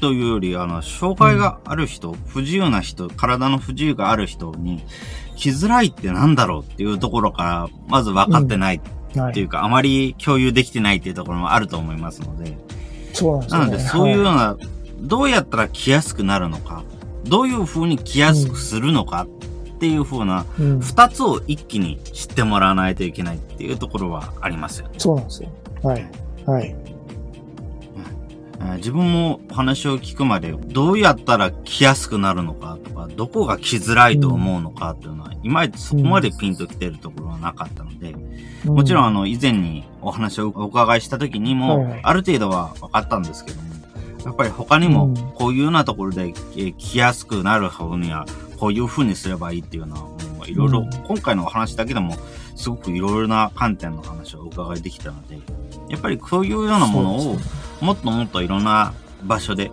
[0.00, 4.84] というより、あの、障害がある人、うん、不自由な人、体の不自由がある人に、
[5.36, 12.58] 来づらいってなんだろうっていうところから、まず分かってないっていうか、うんはい、あまり共有できてないっていうところもあると思いますので。
[13.12, 13.58] そうなんですね。
[13.58, 14.66] なので、そういうような、はい、
[15.00, 16.82] どうやったら来やすくなるのか、
[17.24, 19.26] どういう風に来やすくするのか
[19.76, 24.94] っていう風な、二つを一気に知ってもらわないといけないっていうところはありますよね。
[24.98, 25.50] そうなんですよ。
[25.82, 26.10] はい。
[26.46, 26.74] はい。
[28.76, 38.14] 自分も話を聞くまで、どうやったら来やすくなるのかとか、どこが来づらいと思うのかっていうのは、いまいちそこまでピンと来てるところはなかったので、
[38.64, 43.68] もちろんあの、以前にお話をお伺いした時にも、ある程度は分かったんですけども、
[44.24, 46.32] やっぱり他にも、こういうようなところで
[46.76, 48.26] 来やすくなる方には、
[48.58, 52.16] こういう風にすればいいっていうのは、もういろいろ、今回のお話だけでも、
[52.56, 55.38] すごくいろいろな観点の話をお伺いできたので、
[55.88, 57.36] やっぱりそういうようなものを、
[57.80, 58.92] もっともっといろんな
[59.24, 59.70] 場所で、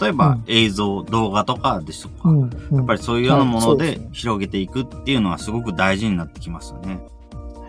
[0.00, 2.50] 例えば映像、うん、動画とかですとか、うん。
[2.70, 7.00] うん、やっぱりそういうようなもので広げていくっていうのはすごく大事になってきますよね。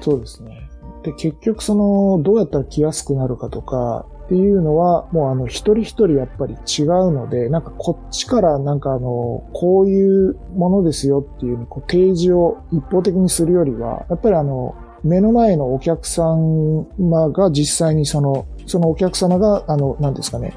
[0.01, 0.69] そうですね。
[1.03, 20.53] で、結局その、どうやったら来やすくなるかとか、っていうのは、もうあの、一人一人やっぱり違うので、なんかこっちからなんかあの、こういうものですよっていうこう提示を一方的にするよりは、やっぱりあの、目の前のお客様が実際にその、そのお客様が、あの、何ですかね、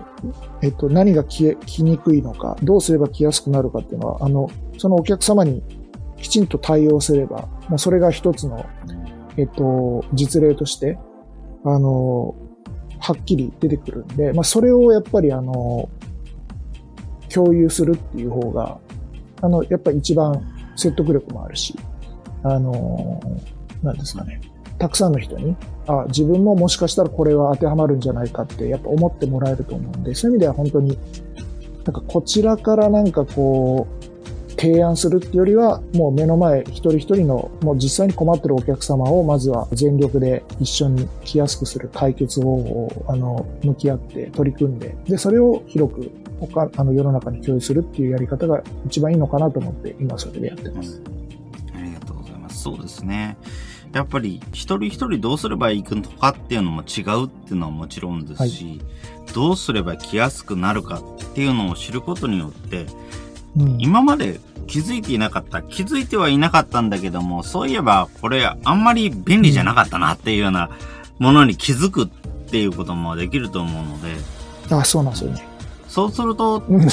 [0.63, 5.63] えっと、何が来来にくいのか、どうすれば来やすくなるかっていうのは、あの、そのお客様に
[6.17, 8.65] きちんと対応すれば、まあ、それが一つの、
[9.37, 10.99] えっと、実例として、
[11.65, 12.35] あの、
[13.01, 15.91] はっきり出てくるんで、まあ、それをやっぱりあの、
[17.29, 18.79] 共有するっていう方が、
[19.43, 20.43] あの、やっぱ一番
[20.75, 21.79] 説得力もあるし、
[22.43, 23.21] あの、
[23.83, 24.41] なんですかね。
[24.79, 30.99] たくさんの人に、あ、自分ももしかしたらこれは当てはまるんじゃないかって、やっぱ思ってもらえると思うんで、そういう意味では本当に、
[31.85, 33.99] なんかこちらからなんかこう、
[34.59, 46.11] 提案するっていうよりは、もう目の前一人一人の、もう実際に困ってるお客様をまずは全力で一緒に来やすくする解決方法を、あの、向き合って取り組んで、で、それを広く
[46.41, 51.01] 他、あの、世の中に共有するっていうやり方が一番いいのかなと思って、今それでやってます。
[51.75, 52.63] ありがとうございます。
[52.63, 53.37] そうですね。
[53.93, 58.81] やっぱり一人一人どうすればいいのかっていうのも違うっていうのはもちろんですし、はい、
[59.35, 62.87] どうすれば来やすくなるかっていうのを知ることによって、
[63.57, 65.63] うん、今まで気づいていなかった。
[65.63, 70.71] 気づいてはいなかったんだけども、そういえばこれあんまり便利じゃなかったなっていうような
[71.19, 72.09] ものに気づくっ
[72.51, 74.15] ていうこともできると思うので。
[74.71, 75.49] あ、そうなんですよね。
[75.89, 76.87] そうすると、本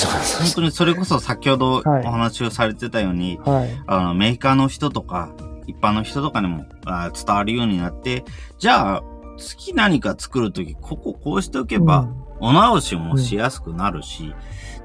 [0.56, 5.30] 当にそれこそ先ほどお話をされてたように、はい、あのメーカーの人とか、
[5.68, 8.24] 一般の人とかにもあ伝わるようになって、
[8.60, 9.04] じゃあ、
[9.38, 12.08] 次何か作るとき、こここうしておけば、
[12.40, 14.34] お直しもしやすくなるし、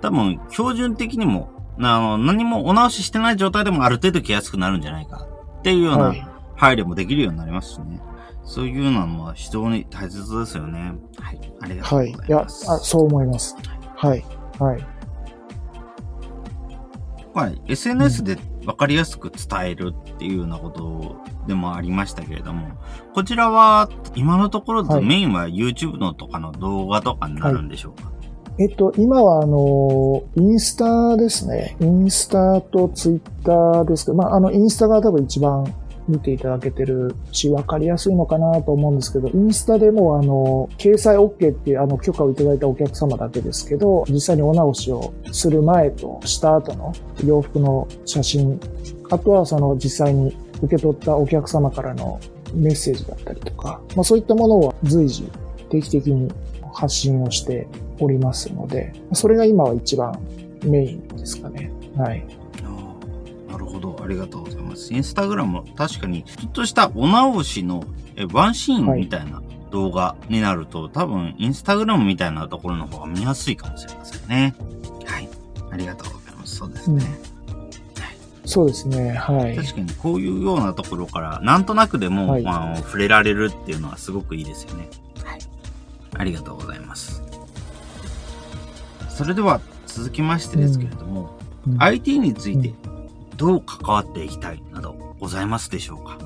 [0.01, 5.27] 多分、標準的にもあの、何もお直ししてない状態でもある程度来やすくなるんじゃないか
[5.59, 6.15] っていうような
[6.57, 8.01] 配慮もできるようになりますしね。
[8.45, 10.95] そういうのは非常に大切ですよね。
[11.19, 11.41] はい。
[11.61, 12.25] ありがとうございます。
[12.25, 12.29] はい。
[12.29, 13.57] いや、あそう思います。
[13.97, 14.25] はい。
[14.59, 14.87] はい。
[17.33, 17.63] はい。
[17.69, 18.37] SNS で
[18.71, 22.69] 分かりやすく伝えるっていうようなことでもありましたけれども、
[23.15, 28.21] こちらは今のところメインは YouTube のとかの動画とかになるんでしょうか、はい
[28.59, 31.79] えっと、今は、あの、インスタですね。
[31.81, 35.65] インスタとツイッターですけど、まあ、あの、インスタが多分一番
[36.11, 46.93] 見ていただけてるし、わかりやすいのかなと思うんですけど、インスタでも、あの、掲載 OK っていう、あの、許可をいただいたお客様だけですけど、実際にお直しをする前とした後の
[47.25, 48.61] 洋服の写真、
[49.11, 52.21] あとはその実際に受け取ったお客様からの
[52.55, 55.31] メッセージだったりとか、まあそういったものを随時
[55.69, 56.31] 定期的に
[56.73, 57.67] 発信をして
[57.99, 60.19] おりますので、それが今は一番
[60.65, 61.71] メインですかね。
[61.97, 62.25] はい。
[63.81, 64.01] ど。
[64.03, 64.93] ありがとうございます。
[64.93, 67.85] インスタグラム、確かに、ちょっとしたお直しの
[68.17, 74.55] えワンシーンみたいな動画になると、多分、インスタグラムみたいなところの方が見やすいかもしれませんね。
[75.05, 75.29] はい。
[75.71, 76.57] ありがとうございます。
[76.57, 77.31] そうですね。
[78.45, 79.13] そうですね。
[79.13, 79.57] はい。
[79.57, 84.89] 確かに、こういうようなところから、なんとなくでも、はいまあ、触れられるっていうのはすごくいいですよね。
[85.23, 85.41] はい。
[86.17, 87.23] ありがとうございます。
[89.09, 92.73] それでは、続きましてですけれども、うん IT について
[93.41, 96.19] どう関わっていきたいなどございますでしょうか？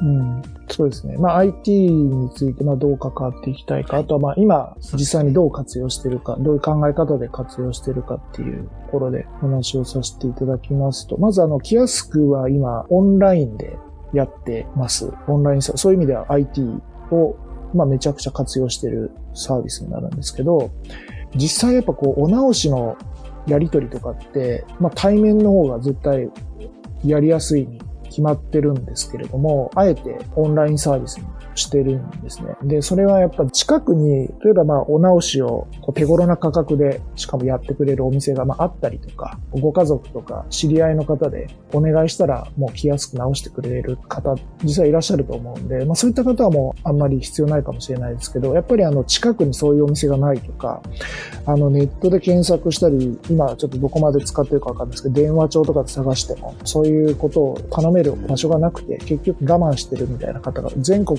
[0.00, 1.16] うん、そうですね。
[1.16, 13.78] まあ IT についてまあどう関わっていきたいか、あとはまあ今実際にどう活用してるか、どういう考え方で活用してるかっていうところでお話をさせていただきますと、まずあの、キヤスクは今オンラインで
[14.12, 15.10] やってます。
[15.26, 16.62] オンラインサそういう意味では IT
[17.10, 17.36] を
[17.74, 20.70] まあめちゃくちゃ活用してるサービスになるんですけど、
[21.34, 22.96] 実際やっぱこう、お直しの
[23.48, 26.30] やりとりとかって、まあ対面の方が絶対
[27.04, 32.54] やりやすいに決まってるんですけれども、あえてオンラインサービスにしてるんですね。
[32.62, 50.82] で、それはやっぱ近くに、例えばまあお直しをこう手頃な価格でしかもやってくれるお店がまああったりとか、ご家族とか知り合いの方でお願いしたらもう来やすく直してくれる方、実際いらっしゃると思うんで、まあそういった方はもうあんまり必要ないかもしれないですけど、やっぱりあの近くにそういうお店がないとか、
[51.46, 61.18] あのネットで検索したり、今ちょっとどこまで使ってるかわかんないですけど、電話帳とかで探しても、そういうことを頼める場所がなくて、結局我慢してるみたいな方が全国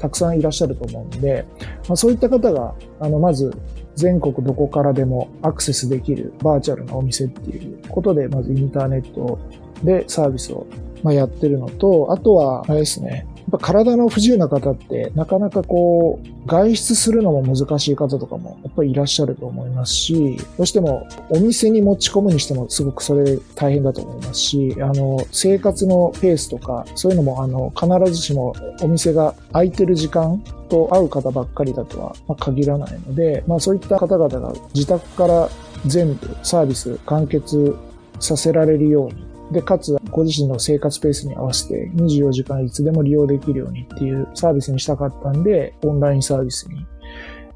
[0.00, 1.46] たくさんいらっしゃると思うんで、
[1.88, 3.56] まあ、そういった方が、あの、まず
[3.94, 9.38] 全国どこからでもアクセスできるバーチャルなお店っていうことで、まずインターネット
[9.82, 10.66] でサービスを
[11.02, 13.26] まやってるのと、あとは、あれですね、
[13.58, 35.48] ぱ体の不自由な方って、なかなかこう、外出するのも難しい方とかも、やっぱりいらっしゃると思いますし、どうしてもお店に持ち込むにしてもすごくそれ大変だと思いますし、あの、生活のペースとか、そういうのも、あの、必ずしもお店が空いてる時間と会う方ばっかりだとは、限らないので、まあそういった方々が自宅から
[35.86, 37.76] 全部サービス完結
[38.20, 46.86] させられるように、で、かつ、ご自身の生活ペースに合わせて24時間いつでも利用できるようにっていうサービスにしたかったんで、オンラインサービスに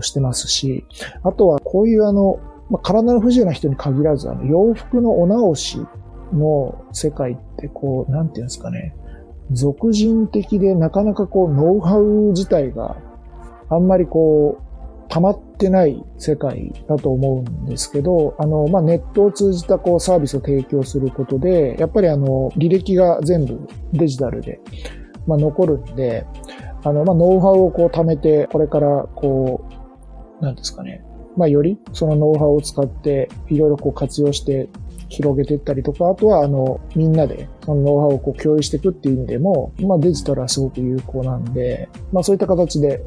[0.00, 0.84] してますし、
[1.22, 2.38] あとはこういうあの、
[2.70, 5.84] まあ、体の不自由な人に限らず、あの、洋服のお直し
[6.32, 8.94] の世界ってこう、なんていうんですかね、
[9.50, 12.96] 俗人的でなかなかこう、ノウハウ自体が
[13.68, 14.69] あんまりこう、
[15.10, 24.60] 溜まってない世界だと思うんですけど、あの、まあ、ネットを通じたこうサービスを提供することで、やっぱりあの、履歴が全部デジタルで、
[25.26, 26.24] まあ、残るんで、
[26.84, 29.68] あの、まあ、ノウハウをこう貯めて、これからこ
[30.40, 31.04] う、なんですかね、
[31.36, 34.68] まあ、よりそのノウハウを使って、いろいろこう活用して
[35.08, 43.02] 広げていったりとか、あとはあの、みんなでそのノウハウをこう共有していくっていう意味でも、まあ、デジタルはすごく有効なんで、まあ、そういった形で、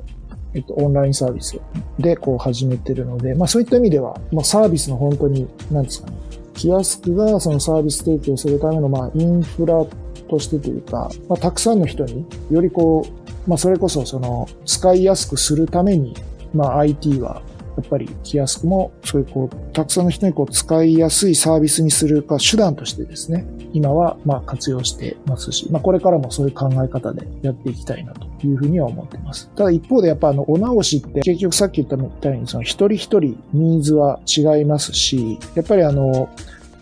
[0.54, 1.60] えっと、オンラインサービス
[2.00, 6.18] でこう始めてるので、まあそういった意味では、まあサービスの本当に、なんですかね、
[6.54, 9.86] キヤスクがそのサービス提供するためのまあインフラ
[10.30, 16.16] としてというか、まあたくさんの人によりこう、まあそれこそその使いやすくするために、
[16.54, 17.42] まあ IT は
[17.76, 28.33] やっぱりキヤスクもそういうこう、たくさんの人にこう使いやすいサービスにするか手段としてですね、今はまあ活用してますし、まあこれからもそういう考え方でやっていきたいなと。
[28.47, 29.49] いうふうには思ってます。
[29.56, 36.29] ただ一方でやっぱあの、お直しって結局さっき言ったみたいにその一人一人ニーズは違いますし、やっぱりあの、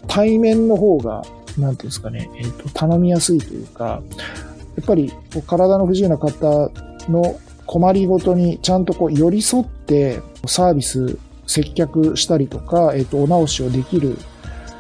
[0.08, 1.24] 対面の方が、
[1.58, 4.02] なんていうんですかね、えっ、と、頼みやすいというか、
[4.78, 5.12] やっぱり
[5.48, 6.72] 体の不自由な方
[7.10, 14.18] の困りごとにちゃんとこう寄り添ってサービス接客したりとか、えっ、と、お直しをできる、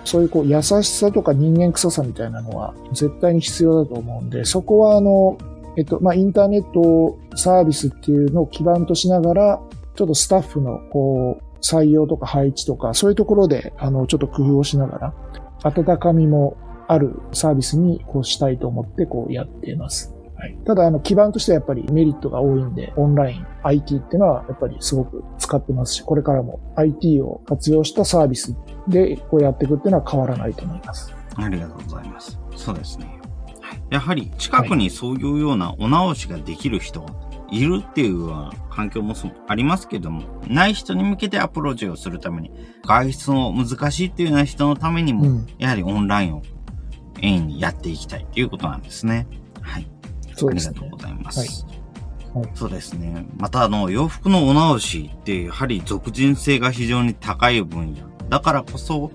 [0.06, 5.38] そういうこう優しさとか人間臭さみたいなのは絶対に必要だと思うんで、そこはあの、
[5.78, 9.62] えっと、まあ、インターネットサービスっていうのを基盤としながら、
[9.96, 15.14] ちょっとスタッフのこう、採用とか配置とか、そういうところで、あの、ちょっと工夫をしながら、
[15.64, 16.58] 温かみも
[16.88, 20.14] あるサービスにこうしたいと思ってこうやっています。
[20.36, 28.56] はい、ただ、あの、基盤としてはやっぱりメリットが多いんで、オンライン、IT っていうのはやっぱりすごく使ってますし、これからも IT を活用したサービス
[28.88, 31.14] でこうやっていくっていうのは変わらないと思います。
[31.36, 32.40] ありがとうございます。
[32.56, 33.21] そうですね。
[33.92, 37.06] やはり近くにそういうようなお直しができる人、
[37.52, 38.30] いるっていう
[38.70, 39.14] 環境も
[39.48, 42.52] ありますけども、ない人に向けてアプローチをするために、
[42.86, 46.42] 外出の難しいっていうような人のためにも、うんやはりオンラインを
[47.22, 49.28] メインにやっていきたいということなんですね。
[49.62, 49.88] はい。
[50.36, 51.39] そうですねありがとうございます。
[51.39, 51.82] はいはい
[52.54, 53.26] そうですね。
[53.38, 58.08] またあの、洋服のお直しって、やはり俗人性が非常に高い分野。
[58.30, 59.12] だからこそ、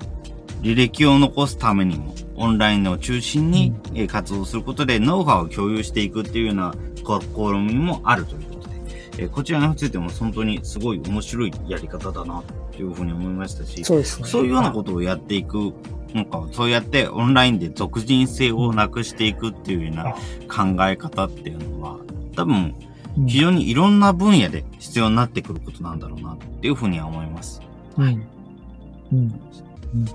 [0.63, 3.75] 履歴を残すためにも、オンラインを中心に
[4.09, 12.43] 活動することで、ノウハウを共有していくっていうような試みもあるということで、えこちらについても本当にすごい面白いやり方だな、
[12.73, 14.49] というふうに思いましたし、そうね。
[14.49, 15.73] いうようなことをやっていく、
[16.15, 20.13] なんか、そうやってオンラインで俗人性をなくしていくっていうような
[20.49, 21.99] 考え方っていうのは、
[22.35, 22.75] 多分、
[23.27, 27.63] 非常にいろんな分野で必要になってくることなんだろうな、っていうふうには思います。
[27.97, 28.19] はい。
[29.13, 29.19] うん。
[29.95, 30.07] うん。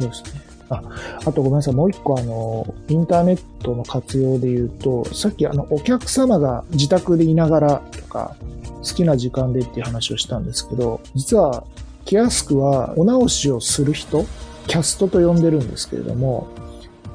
[0.00, 0.54] そうですね。
[0.70, 0.82] あ、
[1.24, 1.74] あとごめんなさい。
[1.74, 8.36] もう一個あの、インターネットの活用で言うと、さっきあの、お客様が自宅でいながらとか、
[8.82, 11.64] 好きな時間でっていう話をしたんですけど、実は、
[12.04, 14.26] キヤスクはお直しをする人、
[14.66, 16.48] キャストと呼んでるんですけれども、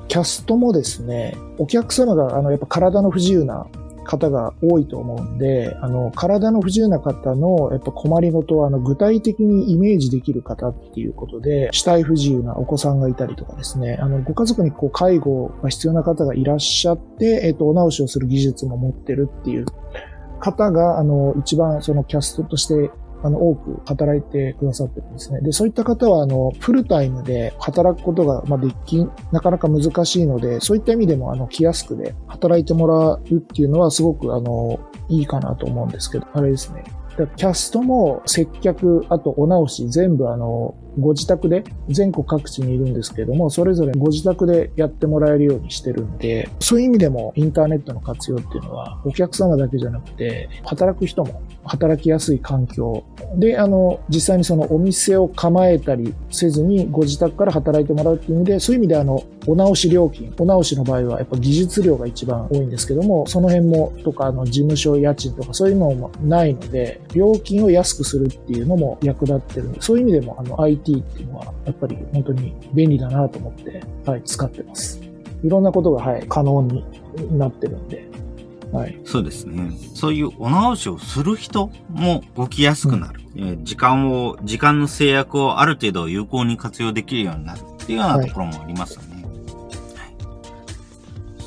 [0.08, 3.68] キャストもですね、お客様があの、やっぱ体の不自由な
[4.10, 19.66] 方が多いと思うんで、あの、体の不自由な方の、やっぱ困りごとは、あの、具体的にイメージできる方っていうことで、死体不自由なお子さんがいたりとかですね、あの、ご家族にこう、介護が必要な方がいらっしゃって、えっと、お直しをする技術も持ってるっていう
[20.40, 22.90] 方が、あの、一番そのキャストとして
[23.22, 25.42] あの、多く働いてくださってるんですね。
[25.42, 36.84] で、そういった方は、あの、フルタイムで働くことが、まあ、できん、なかなか難しいので、そういった意味でも、あの、来やすくで働いてもらうっていうのは、すごく、あの、いいかなと思うんですけど、あれですね。
[37.28, 53.04] キャストも接客、あとお直し、全部あの、ご自宅で全国各地にいるんですけれども、それぞれご自宅でやってもらえるようにしてるんで、そういう意味でもインターネットの活用っていうのは、お客様だけじゃなくて、働く人も働きやすい環境
[53.36, 75.02] で、あの、実際にそのお店を構えたりせずにご自宅から働いてもらうっていう意味で、そういう意味であの、お直し料金、お直しの場合はやっぱ技術料が一番多いんですけども、その辺も、とか、あの、事務所家賃とかそういうのもないので、料金を安くするっていうのも役立ってるんで、そういう意味でもあの、IT っていうのは、やっぱり本当に便利だなと思って、はい、使ってます。
[75.44, 76.84] いろんなことが、はい、可能に
[77.38, 78.10] なってるんで、
[78.72, 79.00] はい。
[79.04, 79.72] そうですね。
[79.96, 83.22] そういうお直しをする人も動きやすくなる。
[83.36, 89.08] うん、え時間を、時間の制約をある程度有効に活用できるようになるっていうようなところもありますよね。
[89.09, 89.09] はい、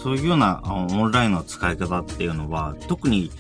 [0.03, 3.31] そういうようなオンラインの使い方っていうのは、特に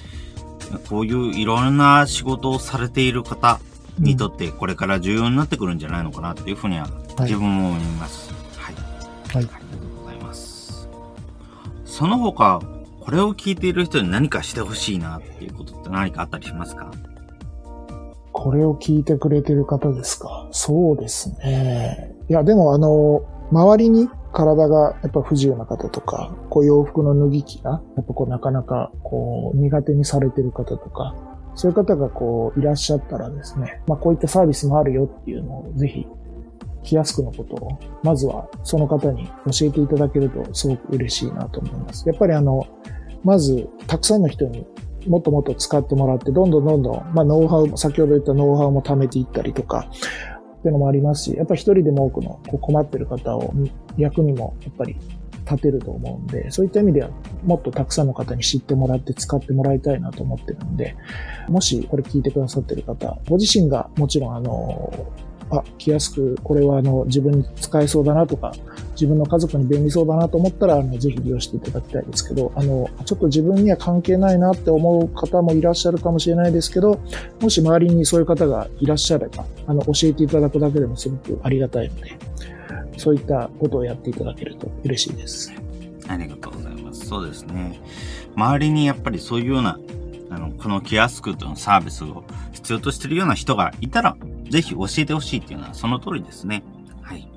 [0.89, 3.61] こういういろんな仕事をされている方
[3.99, 6.89] にとってこれから重要になってくるんじゃないのかなっていうふうには
[7.21, 8.33] 自分も思います。
[8.57, 8.75] はい。
[8.75, 8.83] はい。
[9.35, 10.89] ありがとうございます。
[11.85, 12.61] その他、
[13.01, 16.91] これを聞いている人に何かしてほしいなっていうことって何かあったりしますか？
[18.31, 20.49] これを聞いてくれてる方ですか？
[20.53, 22.15] そうですね。
[22.31, 31.15] いや、でもあの、周りに体がやっぱ不自由な方とか、こう洋服の脱ぎ着が、やっぱこうなかなかこう苦手にされてる方とか、
[31.55, 36.07] そういう方がこういらっしゃったらですね、まあこういったサービスもあるよっていうのをぜひ、
[36.83, 42.09] キヤスクのことを、まずはその方に教えていただけるとすごく嬉しいなと思います。
[42.09, 42.67] やっぱりあの、
[43.23, 44.67] まず、たくさんの人に
[45.07, 49.89] もっともっと使ってもらって、どんどんどんどん、まあ、ノウハウ、先ほど言ったノウハウも貯めていったりとか、
[50.59, 53.53] っていうのもありますし、やっぱり一人でも多くの困ってる方を
[53.97, 54.97] 役にもやっぱり
[55.51, 57.11] 立てると思うんで、そういった意味では
[57.45, 60.97] もっとたくさんの方に知ってもらって使ってもらいたいなと思ってるんで、
[61.49, 64.93] もしこれ聞いてくださってる方、ご自身がもちろんあの、
[65.51, 68.53] あ、来やすく、これはあの、自分に使えそうだなとか、
[68.93, 76.99] 自分の家族に便利そうだなと思ったら、あの、ぜひ利用していただきたいですけど、あの、ちょっと自分には関係ないなって思う方もいらっしゃるかもしれないですけど、
[77.41, 82.13] もし周りにそういう方がいらっしゃれば、あの、教えていただくだけでもすごくありがたいので、
[83.03, 85.53] そういったことをやっていただけると嬉しいです。
[86.07, 87.05] ありがとうございます。
[87.07, 87.81] そうですね。
[88.37, 89.77] 周りにやっぱりそういうような、
[90.31, 92.23] あの、このキアスクとのサービスを
[92.53, 94.17] 必要としているような人がいたら、
[94.49, 96.63] ぜひ教えてほしいっていうのはその通りですね。
[97.03, 97.29] はい。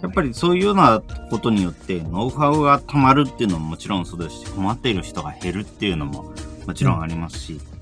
[0.00, 6.32] やっぱりそういうようなことによってノウハウが溜まるっていうのももちろんそうですし、困っている人が減るっていうのも
[6.66, 7.73] もちろんありますし、うん、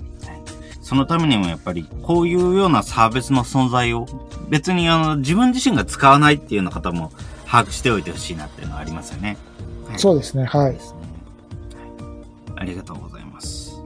[0.93, 4.05] そのためにもやっぱりこういうようなサービスの存在を
[4.51, 7.11] 別にあの自分自身が使わないっていうような方も
[7.47, 9.38] 把握しておいてほしいなっていうのはありますよね。
[9.88, 10.74] はい、そうですね、はい。
[10.74, 10.99] ですね
[12.57, 13.82] はい、ありがとうございます。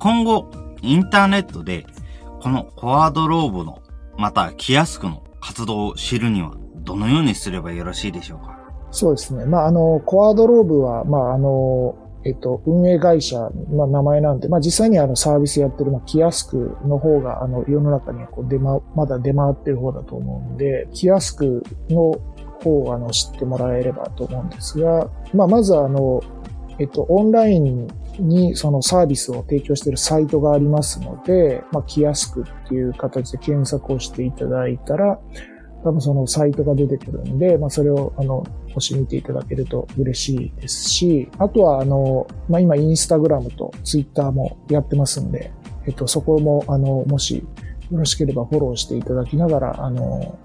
[0.00, 0.50] 今後、
[0.82, 1.86] インターネットで
[2.40, 3.82] このコワードローブの、
[4.18, 8.58] またキヤスクの活動を知るには、どのようにすればよろしいでしょうか？
[8.90, 9.44] そうですね。
[9.44, 11.94] まあ、あの、コワードローブは、まあ、あの、
[12.24, 22.12] えっと、運営会社の名前なんで、まあ、実際にあのサービスやってる、まあ、キヤスクの方が、あの、世の中にはこう出ま、まだ出回ってる方だと思うんで、キヤスクの
[22.62, 26.22] 方をあの知ってもらえればと思うんですが、まあ、まずあの、
[26.78, 35.18] えっと、オンラインにそのサービスを提供しているサイトがありますので、まあ、来やすくっていう形で検索をしていただいたら、
[35.84, 45.52] 多分そのサイトが出てくるんで、まあ、それを、あの、もし見ていただけると嬉しいですし、あとは、あの、まあ、今、インスタグラムとツイッターもやってますんで、
[45.86, 47.44] えっと、そこも、あの、もし、
[47.90, 50.38] よろしければフォローしていただきながら、あの、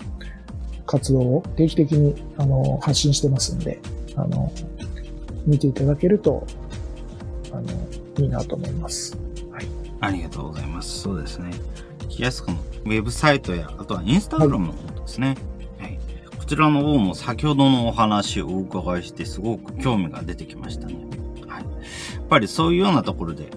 [0.86, 3.80] 活動を定期的に、あの、発信してますんで、
[4.16, 4.52] あの、
[5.46, 6.46] 見ていただけると、
[7.52, 7.64] あの、
[8.18, 9.18] いいなと思います。
[9.52, 9.68] はい。
[10.02, 11.02] ありがとうございます。
[11.02, 11.52] そうですね。
[12.10, 12.58] キヤスクの
[12.88, 15.36] ウェブサイトや、あとはインスタグラムの方ですね。
[15.78, 16.00] はい、はい。
[16.38, 20.96] こちらの方も先ほどのお話をお伺いしてすごく興味が出てきましたね。
[21.48, 21.64] はい。
[21.64, 21.68] や
[22.22, 23.50] っぱりそういうようなところで、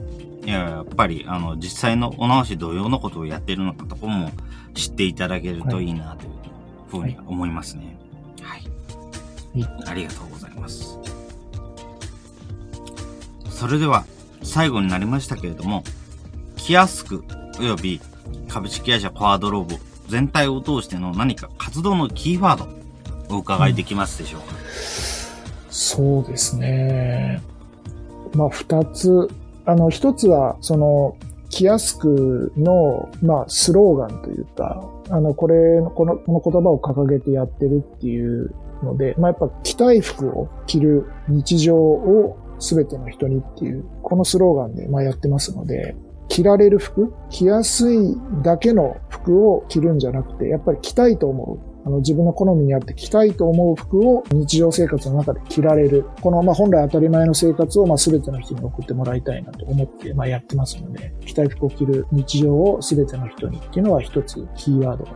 [0.45, 4.31] いや、やっぱり、あの、実際のお直し同様のことをやっているのかとかも
[4.75, 6.31] 知っていただけるといいなという
[6.89, 7.97] ふうに思いますね。
[8.43, 8.63] はい。
[9.63, 10.99] はい、ありがとうございます。
[13.49, 14.05] それでは、
[14.43, 15.85] 最後になりましたけれども、
[16.57, 17.25] キヤスク
[17.57, 18.01] 及び
[18.49, 19.77] 株式会社コアドローブ
[20.09, 22.67] 全体を通しての何か活動のキーワー
[23.29, 24.59] ドお伺いできますでしょうか、うん、
[25.71, 27.41] そうですね。
[28.35, 29.29] まあ、二つ。
[29.67, 31.17] あの、一つは、その、
[31.49, 45.97] キヤスクの、まあ、スローガンというか、あの、これ、この、この言葉を掲げてやってるっていうので、まあ、やっぱ着たい服を着る日常を全ての人にっていう、このスローガンで、まあ、やってますので、
[46.31, 51.70] 着られる服、着やすいだけの服を着るんじゃなくて、やっぱり着たいと思う。
[51.91, 56.07] あの自分の好みにあって着たいと思う服を日常生活の中で着られる。
[56.23, 65.09] このまあ本来当たり前の生活をまあ全ての人に送ってもらいたいなと思ってまあやってますので、着たい服を着る日常を全ての人にっていうのは一つキーワード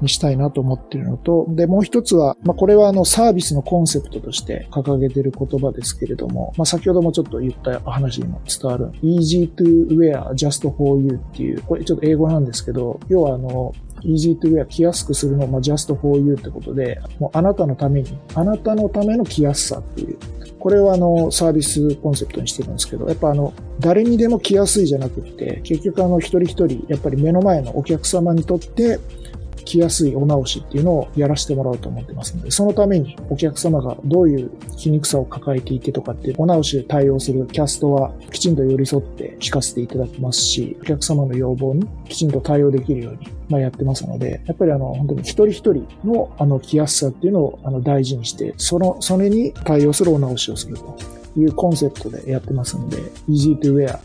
[0.00, 13.72] にしたいなと思ってるのと、で、もう一つは、まあ、これはあのサービスのコンセプトとして掲げてる言葉ですけれども、まあ、先ほどもちょっと言った話にも伝わる easy to wear just for you っていう、これちょっと英語なんですけど、要はあの、
[14.02, 20.18] easy to wear 着やすくするのを、まあ、just for you ってことで、もうあなたのために、あなたのための着やすさっていう、
[20.58, 28.98] これはあの、サービスコンセプトにしてるんですけど、やっぱあの、誰にでも着やすいじゃなくって、結局あの、一人一人、やっぱり目の前のお客様にとって、
[29.64, 50.96] 着やすいお直しっていうのをやらせてもらおうと思ってますので、そのためにお客様がどういう着にくさを抱えていてとかっていうお直しで対応するキャストはきちんと寄り添って聞かせていただきますし、お客様の要望にきちんと対応できるように、まあ、やってますので、やっぱりあの、本当に一人一人のあの着やすさっていうのをあの大事にして、その、それに対応するお直しをすると
[51.36, 52.98] いうコンセプトでやってますので、
[53.28, 53.98] easy to wear,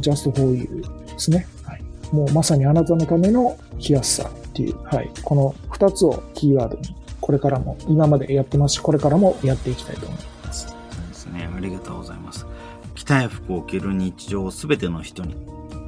[0.00, 1.46] just for you ですね。
[1.64, 1.82] はい。
[2.12, 10.68] もうまさにあなたのための着やすさっていう、はい、この2つをキーワードに、これからも、今までやってますし、これからもやっていきたいと思います。
[10.68, 11.48] そうですね。
[11.54, 12.46] ありがとうございます。
[12.94, 15.36] 着たい服を着る日常をすべての人に、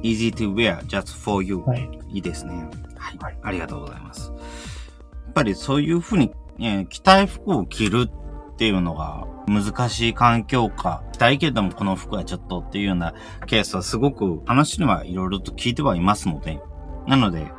[0.01, 1.89] easy to wear just for you、はい。
[2.13, 2.69] いいですね。
[2.95, 3.17] はい。
[3.19, 4.31] はい、ありがとうございます。
[4.31, 8.07] やっぱりそういうふうに、え着たい服を着る
[8.53, 13.13] っていうのが難しい環境下、着たいけどもこの服はちょっとっていうような
[13.47, 16.61] ケースはすごく話にはいろいろと聞いてはいますので、
[17.07, 17.51] なので、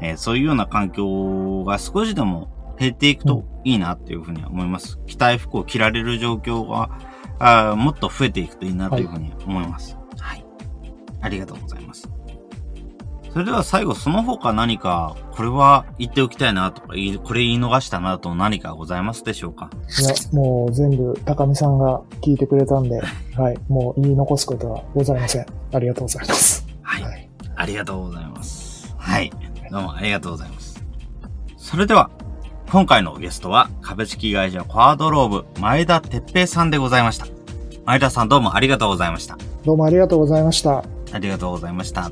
[0.00, 4.98] えー、そういうような環境が少しでも減っていくといいなっていうふうに思います。
[5.06, 6.90] 着たい服を着られる状況が、
[7.40, 10.38] あもっと増えていくといいなというふうに思います、はい。
[10.38, 10.46] はい。
[11.20, 12.08] ありがとうございます。
[13.30, 19.70] それでは最後その他何か、これは言っておきたいなとか、これ言い逃したなと何かございますでしょうか？
[20.00, 23.00] いや、もう全部高見さんが聞いてくれたんで、
[23.36, 25.46] はい、もう言い残すことはございません。
[25.72, 26.66] ありがとうございます。
[26.82, 27.02] はい。
[27.02, 28.94] はい、ありがとうございます。
[28.96, 29.30] はい。
[29.70, 30.82] どうもありがとうございます。
[31.56, 32.10] それでは、
[32.70, 37.26] 今回のゲストは株式会社コアドローブ前田哲平さんでございました。
[37.84, 39.36] 前田さんどうもありがとうございました。
[39.64, 40.84] どうもありがとうございました。
[41.12, 42.10] ありがとうございました。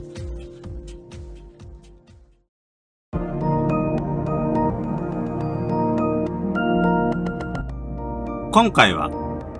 [8.52, 9.10] 今回は、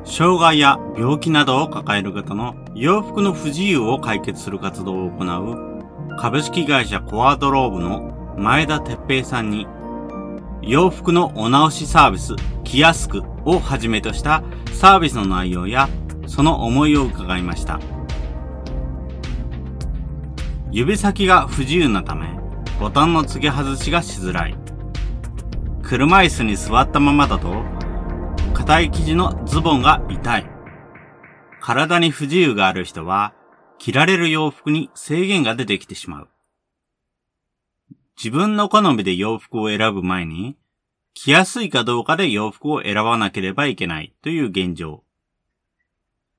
[0.07, 5.76] 障害や病気などを抱える方の洋服の不自由を解決する活動を行う
[6.19, 9.67] 株式会社コアドローブの前田哲平さんに、
[10.62, 14.43] 洋服のお直しサービス、キヤスクをはじめとした
[14.73, 15.89] サービスの内容や、
[16.27, 17.79] その思いを伺いました。
[20.71, 22.29] 指先が不自由なため、
[22.81, 24.57] ボタンの付け外しがしづらい。
[25.83, 27.62] 車椅子に座ったままだと、
[28.55, 30.51] 硬い生地のズボンが痛い。
[31.61, 33.35] 体に不自由がある人は、
[33.79, 36.29] 着られる洋服に制限が出てきてしまう。
[38.16, 40.57] 自分の好みで洋服を選ぶ前に、
[41.14, 45.03] 着やすいかどうかで洋服を選ばなければいけないという現状。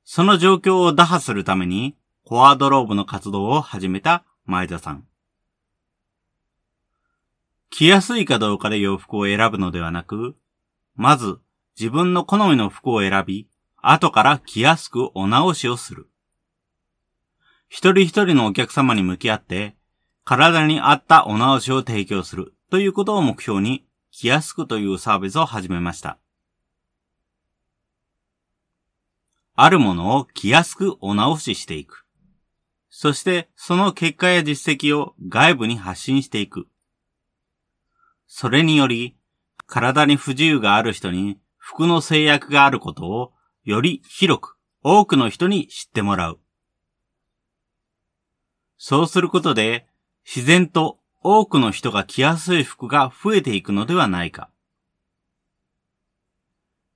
[0.03, 5.05] その状況を打破するために、コアドローブの活動を始めた前田さん。
[7.69, 10.35] 着やすいかどうかで洋服を選ぶのではなく、
[10.95, 11.39] まず
[11.79, 13.47] 自分の好みの服を選び、
[13.81, 16.09] 後から着やすくお直しをする。
[17.69, 19.75] 一人一人のお客様に向き合って、
[20.23, 26.17] 体に合ったお直しを提供するということを目標に、着やすくというサービスを始めました。
[29.55, 32.05] あるものを着やすくお直ししていく。
[32.89, 36.67] そしてその結果や実績を外部に発信していく。
[38.27, 39.15] それにより、
[39.65, 46.39] 体に不自由がある人に服の制約があることをより広く多くの人に知ってもらう。
[48.77, 49.87] そうすることで
[50.25, 54.49] 自然と多くの人が着やすい服が増えていくのではないか。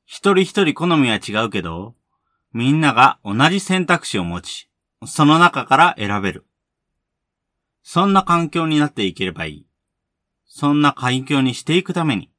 [0.05, 1.95] 一人一人好みは違うけど、
[2.53, 4.69] みんなが同じ選択肢を持ち、
[5.05, 6.45] その中から選べる。
[7.81, 9.67] そんな環境になっていければいい。
[10.45, 12.29] そんな環境にしていくために、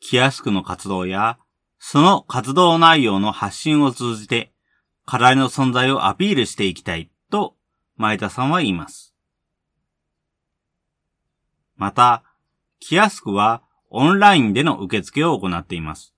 [0.00, 1.38] キヤスクの活動や、
[1.78, 4.52] その活動内容の発信を通じて、
[5.04, 7.10] 課題の存在をアピールしていきたい、
[7.96, 9.14] 前田さんは言います。
[11.76, 12.22] また、
[12.78, 16.14] キヤスクはオンラインでの受付を行っています。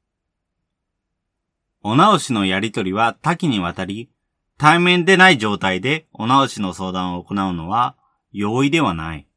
[1.83, 4.11] お直しのやりとりは多岐にわたり、
[4.57, 7.97] 対面でない状態でお直しの相談を行うのは
[8.33, 9.29] 容易ではない。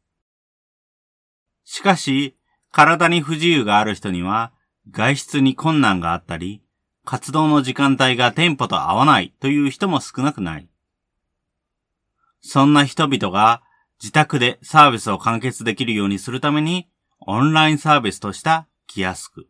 [1.64, 2.36] しかし、
[2.72, 4.52] 体に不自由がある人には、
[4.90, 6.64] 外出に困難があったり、
[7.06, 10.71] 活動の時間帯が店舗と合わないという人も少なくない。
[12.42, 13.62] そんな人々が
[14.02, 16.90] 自宅でサービスを完結できるようにするために、
[17.20, 19.48] オンラインサービスとしたキヤスク。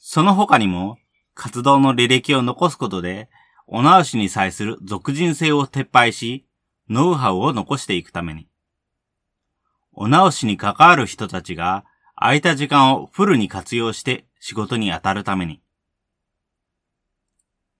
[0.00, 0.98] その他にも、
[1.34, 3.28] 活動の履歴を残すことで、
[3.66, 6.46] お直しに際する俗人性を撤廃し、
[6.88, 8.48] ノウハウを残していくために。
[9.92, 11.84] お直しに関わる人たちが
[12.16, 15.60] 空いた時間をフルに活用して仕事に当たるために。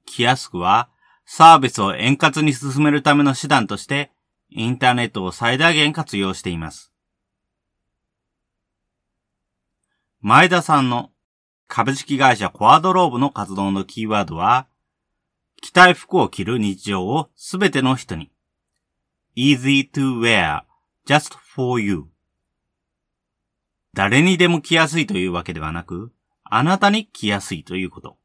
[0.04, 0.90] キヤスクは
[1.30, 4.10] サービスを円滑に進めるための手段として
[4.48, 6.90] インターネットを最大限活用しています。
[10.22, 11.10] 前田さんの
[11.66, 14.68] 株式会社コアドローブの活動のキーワードは、
[15.60, 18.30] 着たい服を着る日常をすべての人に。
[19.36, 20.62] easy to wear,
[21.06, 22.06] just for you.
[23.92, 26.10] 誰にでも着やすいというわけではなく、
[26.42, 28.17] あなたに着やすいということ。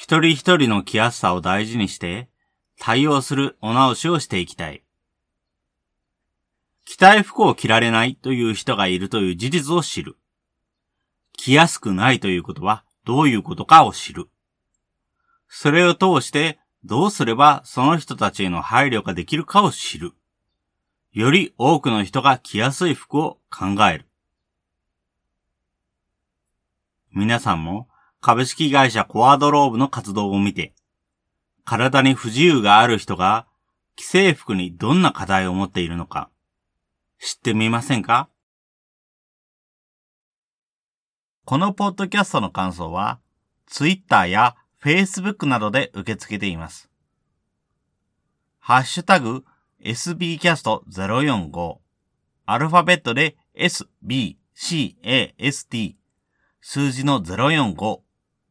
[0.00, 2.28] 一人一人の着やすさを大事にして、
[2.78, 4.84] 対応するお直しをしていきたい。
[6.84, 10.16] 着たい服を着られないという人がいるという事実を知る。
[11.36, 14.28] 着やすくないということはどういうことかを知る。
[15.48, 20.12] それを通してどうすればその人たちへの配慮ができるかを知る。
[21.10, 24.06] より多くの人が着やすい服を考える。
[27.10, 27.88] 皆さんも
[28.28, 30.74] 株式会社コアドローブの活動を見て、
[31.64, 33.46] 体に不自由がある人が
[33.98, 36.28] 既製服にどんな課題を持っているのか
[37.18, 38.28] 知ってみませんか？
[41.46, 43.18] このポッドキャストの感想は、
[43.66, 46.90] Twitter や Facebook などで受け付けています。
[48.58, 49.46] ハッシュタグ
[49.82, 51.76] sbcast045
[52.44, 54.36] アルファベットで sbcast
[56.60, 58.00] 数字の045